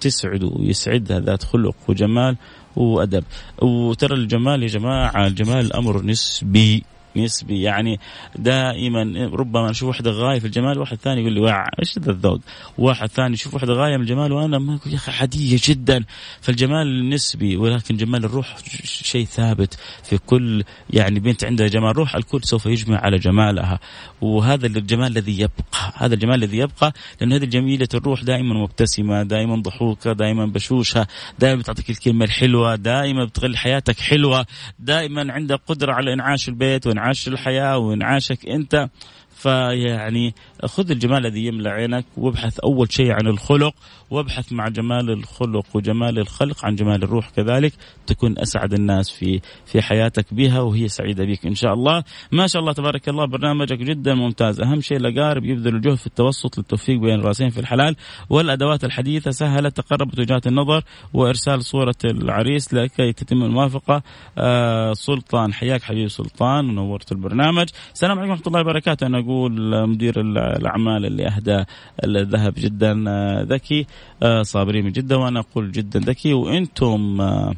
تسعده 0.00 0.46
ويسعدها 0.46 1.20
ذات 1.20 1.42
خلق 1.42 1.76
وجمال 1.88 2.36
وأدب. 2.76 3.24
وترى 3.62 4.16
الجمال 4.16 4.62
يا 4.62 4.68
جماعة 4.68 5.26
الجمال 5.26 5.72
أمر 5.72 6.02
نسبي. 6.02 6.84
نسبي 7.16 7.62
يعني 7.62 8.00
دائما 8.36 9.30
ربما 9.32 9.70
نشوف 9.70 9.88
واحدة 9.88 10.10
غايه 10.10 10.38
في 10.38 10.46
الجمال 10.46 10.78
واحد 10.78 10.96
ثاني 10.96 11.20
يقول 11.20 11.32
لي 11.32 11.40
واع 11.40 11.70
إيش 11.80 11.98
ذا 11.98 12.10
الذوق؟ 12.10 12.40
واحد 12.78 13.08
ثاني 13.08 13.34
يشوف 13.34 13.54
واحدة 13.54 13.72
غايه 13.72 13.96
من 13.96 14.02
الجمال 14.02 14.32
وأنا 14.32 14.78
يا 14.86 14.96
أخي 14.96 15.12
عادية 15.12 15.58
جدا. 15.64 16.04
فالجمال 16.40 17.08
نسبي 17.08 17.56
ولكن 17.56 17.96
جمال 17.96 18.24
الروح 18.24 18.56
شيء 18.84 19.24
ثابت 19.24 19.78
في 20.02 20.18
كل 20.18 20.64
يعني 20.90 21.20
بنت 21.20 21.44
عندها 21.44 21.68
جمال 21.68 21.96
روح 21.96 22.16
الكل 22.16 22.44
سوف 22.44 22.66
يجمع 22.66 22.98
على 22.98 23.18
جمالها. 23.18 23.80
وهذا 24.20 24.66
الجمال 24.66 25.12
الذي 25.12 25.40
يبقى 25.40 25.92
هذا 25.94 26.14
الجمال 26.14 26.34
الذي 26.34 26.58
يبقى 26.58 26.92
لأن 27.20 27.32
هذه 27.32 27.44
الجميلة 27.44 27.88
الروح 27.94 28.22
دائما 28.22 28.54
مبتسمة 28.54 29.22
دائما 29.22 29.56
ضحوكة 29.56 30.12
دائما 30.12 30.46
بشوشة 30.46 31.06
دائما 31.38 31.58
بتعطيك 31.60 31.90
الكلمة 31.90 32.24
الحلوة 32.24 32.74
دائما 32.74 33.24
بتخلي 33.24 33.56
حياتك 33.56 34.00
حلوة 34.00 34.46
دائما 34.78 35.32
عندها 35.32 35.56
قدرة 35.56 35.92
على 35.92 36.12
إنعاش 36.12 36.48
البيت 36.48 36.86
وإنعاش 37.04 37.28
الحياة 37.28 37.78
وإنعاشك 37.78 38.46
أنت. 38.48 38.88
فيعني 39.36 40.34
خذ 40.66 40.90
الجمال 40.90 41.26
الذي 41.26 41.46
يملى 41.46 41.68
عينك 41.68 42.04
وابحث 42.16 42.58
أول 42.58 42.92
شيء 42.92 43.12
عن 43.12 43.26
الخلق 43.26 43.74
وابحث 44.10 44.52
مع 44.52 44.68
جمال 44.68 45.10
الخلق 45.10 45.66
وجمال 45.74 46.18
الخلق 46.18 46.64
عن 46.64 46.74
جمال 46.74 47.02
الروح. 47.02 47.30
كذلك 47.30 47.72
تكون 48.06 48.38
أسعد 48.38 48.72
الناس 48.72 49.10
في 49.10 49.40
في 49.66 49.82
حياتك 49.82 50.34
بها 50.34 50.60
وهي 50.60 50.88
سعيدة 50.88 51.24
بك 51.24 51.46
إن 51.46 51.54
شاء 51.54 51.74
الله. 51.74 52.04
ما 52.32 52.46
شاء 52.46 52.62
الله 52.62 52.72
تبارك 52.72 53.08
الله 53.08 53.24
برنامجك 53.24 53.78
جدا 53.78 54.14
ممتاز. 54.14 54.60
أهم 54.60 54.80
شيء 54.80 54.96
الأقارب 54.96 55.44
يبذلوا 55.44 55.80
جهد 55.80 55.94
في 55.94 56.06
التوسط 56.06 56.58
للتوفيق 56.58 57.00
بين 57.00 57.20
الراسين 57.20 57.50
في 57.50 57.60
الحلال 57.60 57.96
والأدوات 58.30 58.84
الحديثة 58.84 59.30
سهلت 59.30 59.76
تقربت 59.76 60.18
وجهات 60.18 60.46
النظر 60.46 60.82
وإرسال 61.12 61.64
صورة 61.64 61.94
العريس 62.04 62.74
لكي 62.74 63.12
تتم 63.12 63.42
الموافقة. 63.42 64.02
آه 64.38 64.92
سلطان 64.92 65.52
حياك 65.52 65.82
حبيبي 65.82 66.08
سلطان 66.08 66.70
ونورت 66.70 67.12
البرنامج. 67.12 67.68
السلام 67.94 68.18
عليكم 68.18 68.30
ورحمة 68.30 68.46
الله 68.46 68.60
وبركاته. 68.60 69.06
أنا 69.06 69.18
أقول 69.18 69.86
مدير 69.88 70.14
الأعمال 70.56 71.06
اللي 71.06 71.26
أهدى 71.26 71.64
الذهب 72.04 72.54
جدا 72.56 73.04
آه، 73.08 73.42
ذكي 73.42 73.86
آه، 74.22 74.42
صابرين 74.42 74.84
من 74.84 74.92
جدا 74.92 75.16
وأنا 75.16 75.40
أقول 75.40 75.72
جدا 75.72 76.00
ذكي. 76.00 76.34
وإنتم 76.34 77.20
آه، 77.20 77.54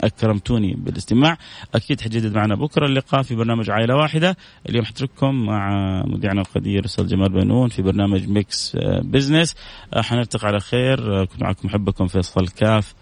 أكرمتوني 0.00 0.74
بالاستماع. 0.74 1.38
أكيد 1.74 2.00
حجدد 2.00 2.34
معنا 2.34 2.54
بكرة 2.54 2.86
اللقاء 2.86 3.22
في 3.22 3.34
برنامج 3.34 3.70
عائلة 3.70 3.96
واحدة. 3.96 4.36
اليوم 4.68 4.84
حترككم 4.84 5.46
مع 5.46 5.70
مذيعنا 6.06 6.40
القدير 6.40 6.84
أستاذ 6.84 7.06
جمال 7.06 7.28
بنون 7.28 7.68
في 7.68 7.82
برنامج 7.82 8.28
Mix 8.28 8.76
Business 9.02 9.54
حنلتقي 9.96 10.48
على 10.48 10.60
خير. 10.60 11.24
كنت 11.24 11.42
معكم 11.42 11.68
محبكم 11.68 12.06
فيصل 12.06 12.48
كاف. 12.48 12.94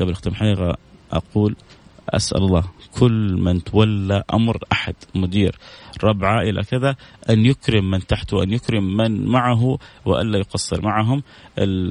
قبل 0.00 0.10
اختم 0.10 0.34
حقيقه 0.34 0.76
أقول 1.12 1.56
أسأل 2.10 2.38
الله 2.38 2.64
كل 2.98 3.36
من 3.40 3.64
تولى 3.64 4.24
أمر 4.34 4.58
أحد 4.72 4.94
مدير 5.14 5.58
رب 6.04 6.24
عائلة 6.24 6.62
كذا 6.62 6.96
أن 7.30 7.46
يكرم 7.46 7.90
من 7.90 8.06
تحته 8.06 8.42
أن 8.42 8.52
يكرم 8.52 8.96
من 8.96 9.26
معه 9.26 9.78
وألا 10.04 10.38
يقصر 10.38 10.82
معهم. 10.82 11.22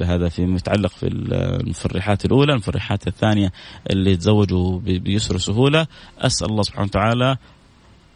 هذا 0.04 0.28
في 0.28 0.46
متعلق 0.46 0.90
في 0.90 1.06
المفرحات 1.06 2.24
الأولى 2.24 2.52
المفرحات 2.52 3.06
الثانية 3.06 3.52
اللي 3.90 4.16
تزوجوا 4.16 4.78
بيسر 4.80 5.34
وسهوله 5.34 5.86
أسأل 6.18 6.46
الله 6.50 6.62
سبحانه 6.62 6.86
وتعالى 6.86 7.36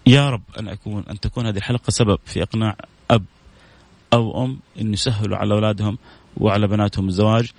يا 0.06 0.30
رب 0.30 0.42
أن 0.58 0.68
اكون 0.68 1.04
أن 1.10 1.20
تكون 1.20 1.46
هذه 1.46 1.56
الحلقة 1.56 1.90
سبب 1.90 2.18
في 2.24 2.42
إقناع 2.42 2.76
أب 3.10 3.24
أو 4.12 4.44
أم 4.44 4.58
ان 4.80 4.92
يسهلوا 4.92 5.36
على 5.36 5.54
أولادهم 5.54 5.98
وعلى 6.36 6.66
بناتهم 6.66 7.08
الزواج. 7.08 7.52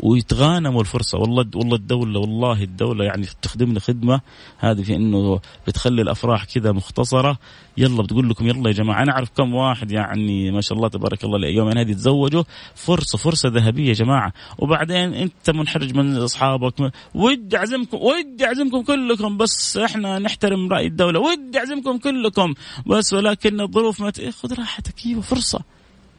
ويتغانموا 0.00 0.80
الفرصة. 0.80 1.18
والله 1.18 1.46
والله 1.54 1.76
الدولة 1.76 2.20
والله 2.20 2.62
الدولة 2.62 3.04
يعني 3.04 3.26
تخدمنا 3.42 3.80
خدمة. 3.80 4.20
هذه 4.58 4.82
في 4.82 4.96
إنه 4.96 5.40
بتخلي 5.66 6.02
الأفراح 6.02 6.44
كذا 6.44 6.72
مختصرة. 6.72 7.38
يلا 7.76 8.02
بتقول 8.02 8.30
لكم 8.30 8.46
يلا 8.46 8.68
يا 8.68 8.74
جماعة 8.74 9.02
أنا 9.02 9.12
أعرف 9.12 9.30
كم 9.36 9.54
واحد 9.54 9.92
يعني 9.92 10.50
ما 10.50 10.60
شاء 10.60 10.78
الله 10.78 10.88
تبارك 10.88 11.24
الله 11.24 11.48
يومين 11.48 11.78
هذه 11.78 11.92
تزوجوا. 11.92 12.42
فرصة 12.74 13.18
فرصة 13.18 13.48
ذهبية 13.48 13.88
يا 13.88 13.92
جماعة. 13.92 14.32
وبعدين 14.58 15.14
أنت 15.14 15.50
منحرج 15.50 15.94
من 15.94 16.16
أصحابك 16.16 16.92
ودي 17.14 17.56
أعزمكم 17.56 17.98
ودي 18.00 18.44
أعزمكم 18.44 18.82
كلكم 18.82 19.36
بس 19.36 19.76
إحنا 19.76 20.18
نحترم 20.18 20.68
رأي 20.68 20.86
الدولة. 20.86 21.20
ودي 21.20 21.58
أعزمكم 21.58 21.98
كلكم 21.98 22.54
بس 22.86 23.12
ولكن 23.12 23.60
الظروف 23.60 24.00
ما 24.00 24.12
خذ 24.42 24.54
راحتك. 24.54 24.94
أيوه 25.06 25.20
فرصة. 25.20 25.77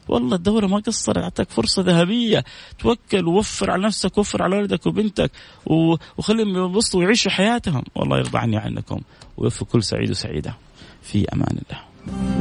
والله 0.10 0.36
الدولة 0.36 0.68
ما 0.68 0.78
قصرت 0.78 1.18
أعطاك 1.18 1.50
فرصة 1.50 1.82
ذهبية. 1.82 2.44
توكل 2.80 3.28
ووفر 3.28 3.72
على 3.72 3.84
نفسك 3.84 4.18
ووفر 4.18 4.44
على 4.44 4.58
ولدك 4.58 4.86
وبنتك 4.86 5.32
وخليهم 5.66 6.58
ينبسطوا 6.58 7.00
ويعيشوا 7.00 7.32
حياتهم. 7.32 7.84
والله 7.96 8.18
يرضى 8.18 8.38
عني 8.38 8.58
عنكم 8.58 9.02
ويوفق 9.38 9.68
كل 9.68 9.84
سعيد 9.84 10.10
وسعيدة. 10.10 10.54
في 11.02 11.26
أمان 11.34 11.58
الله. 11.58 12.39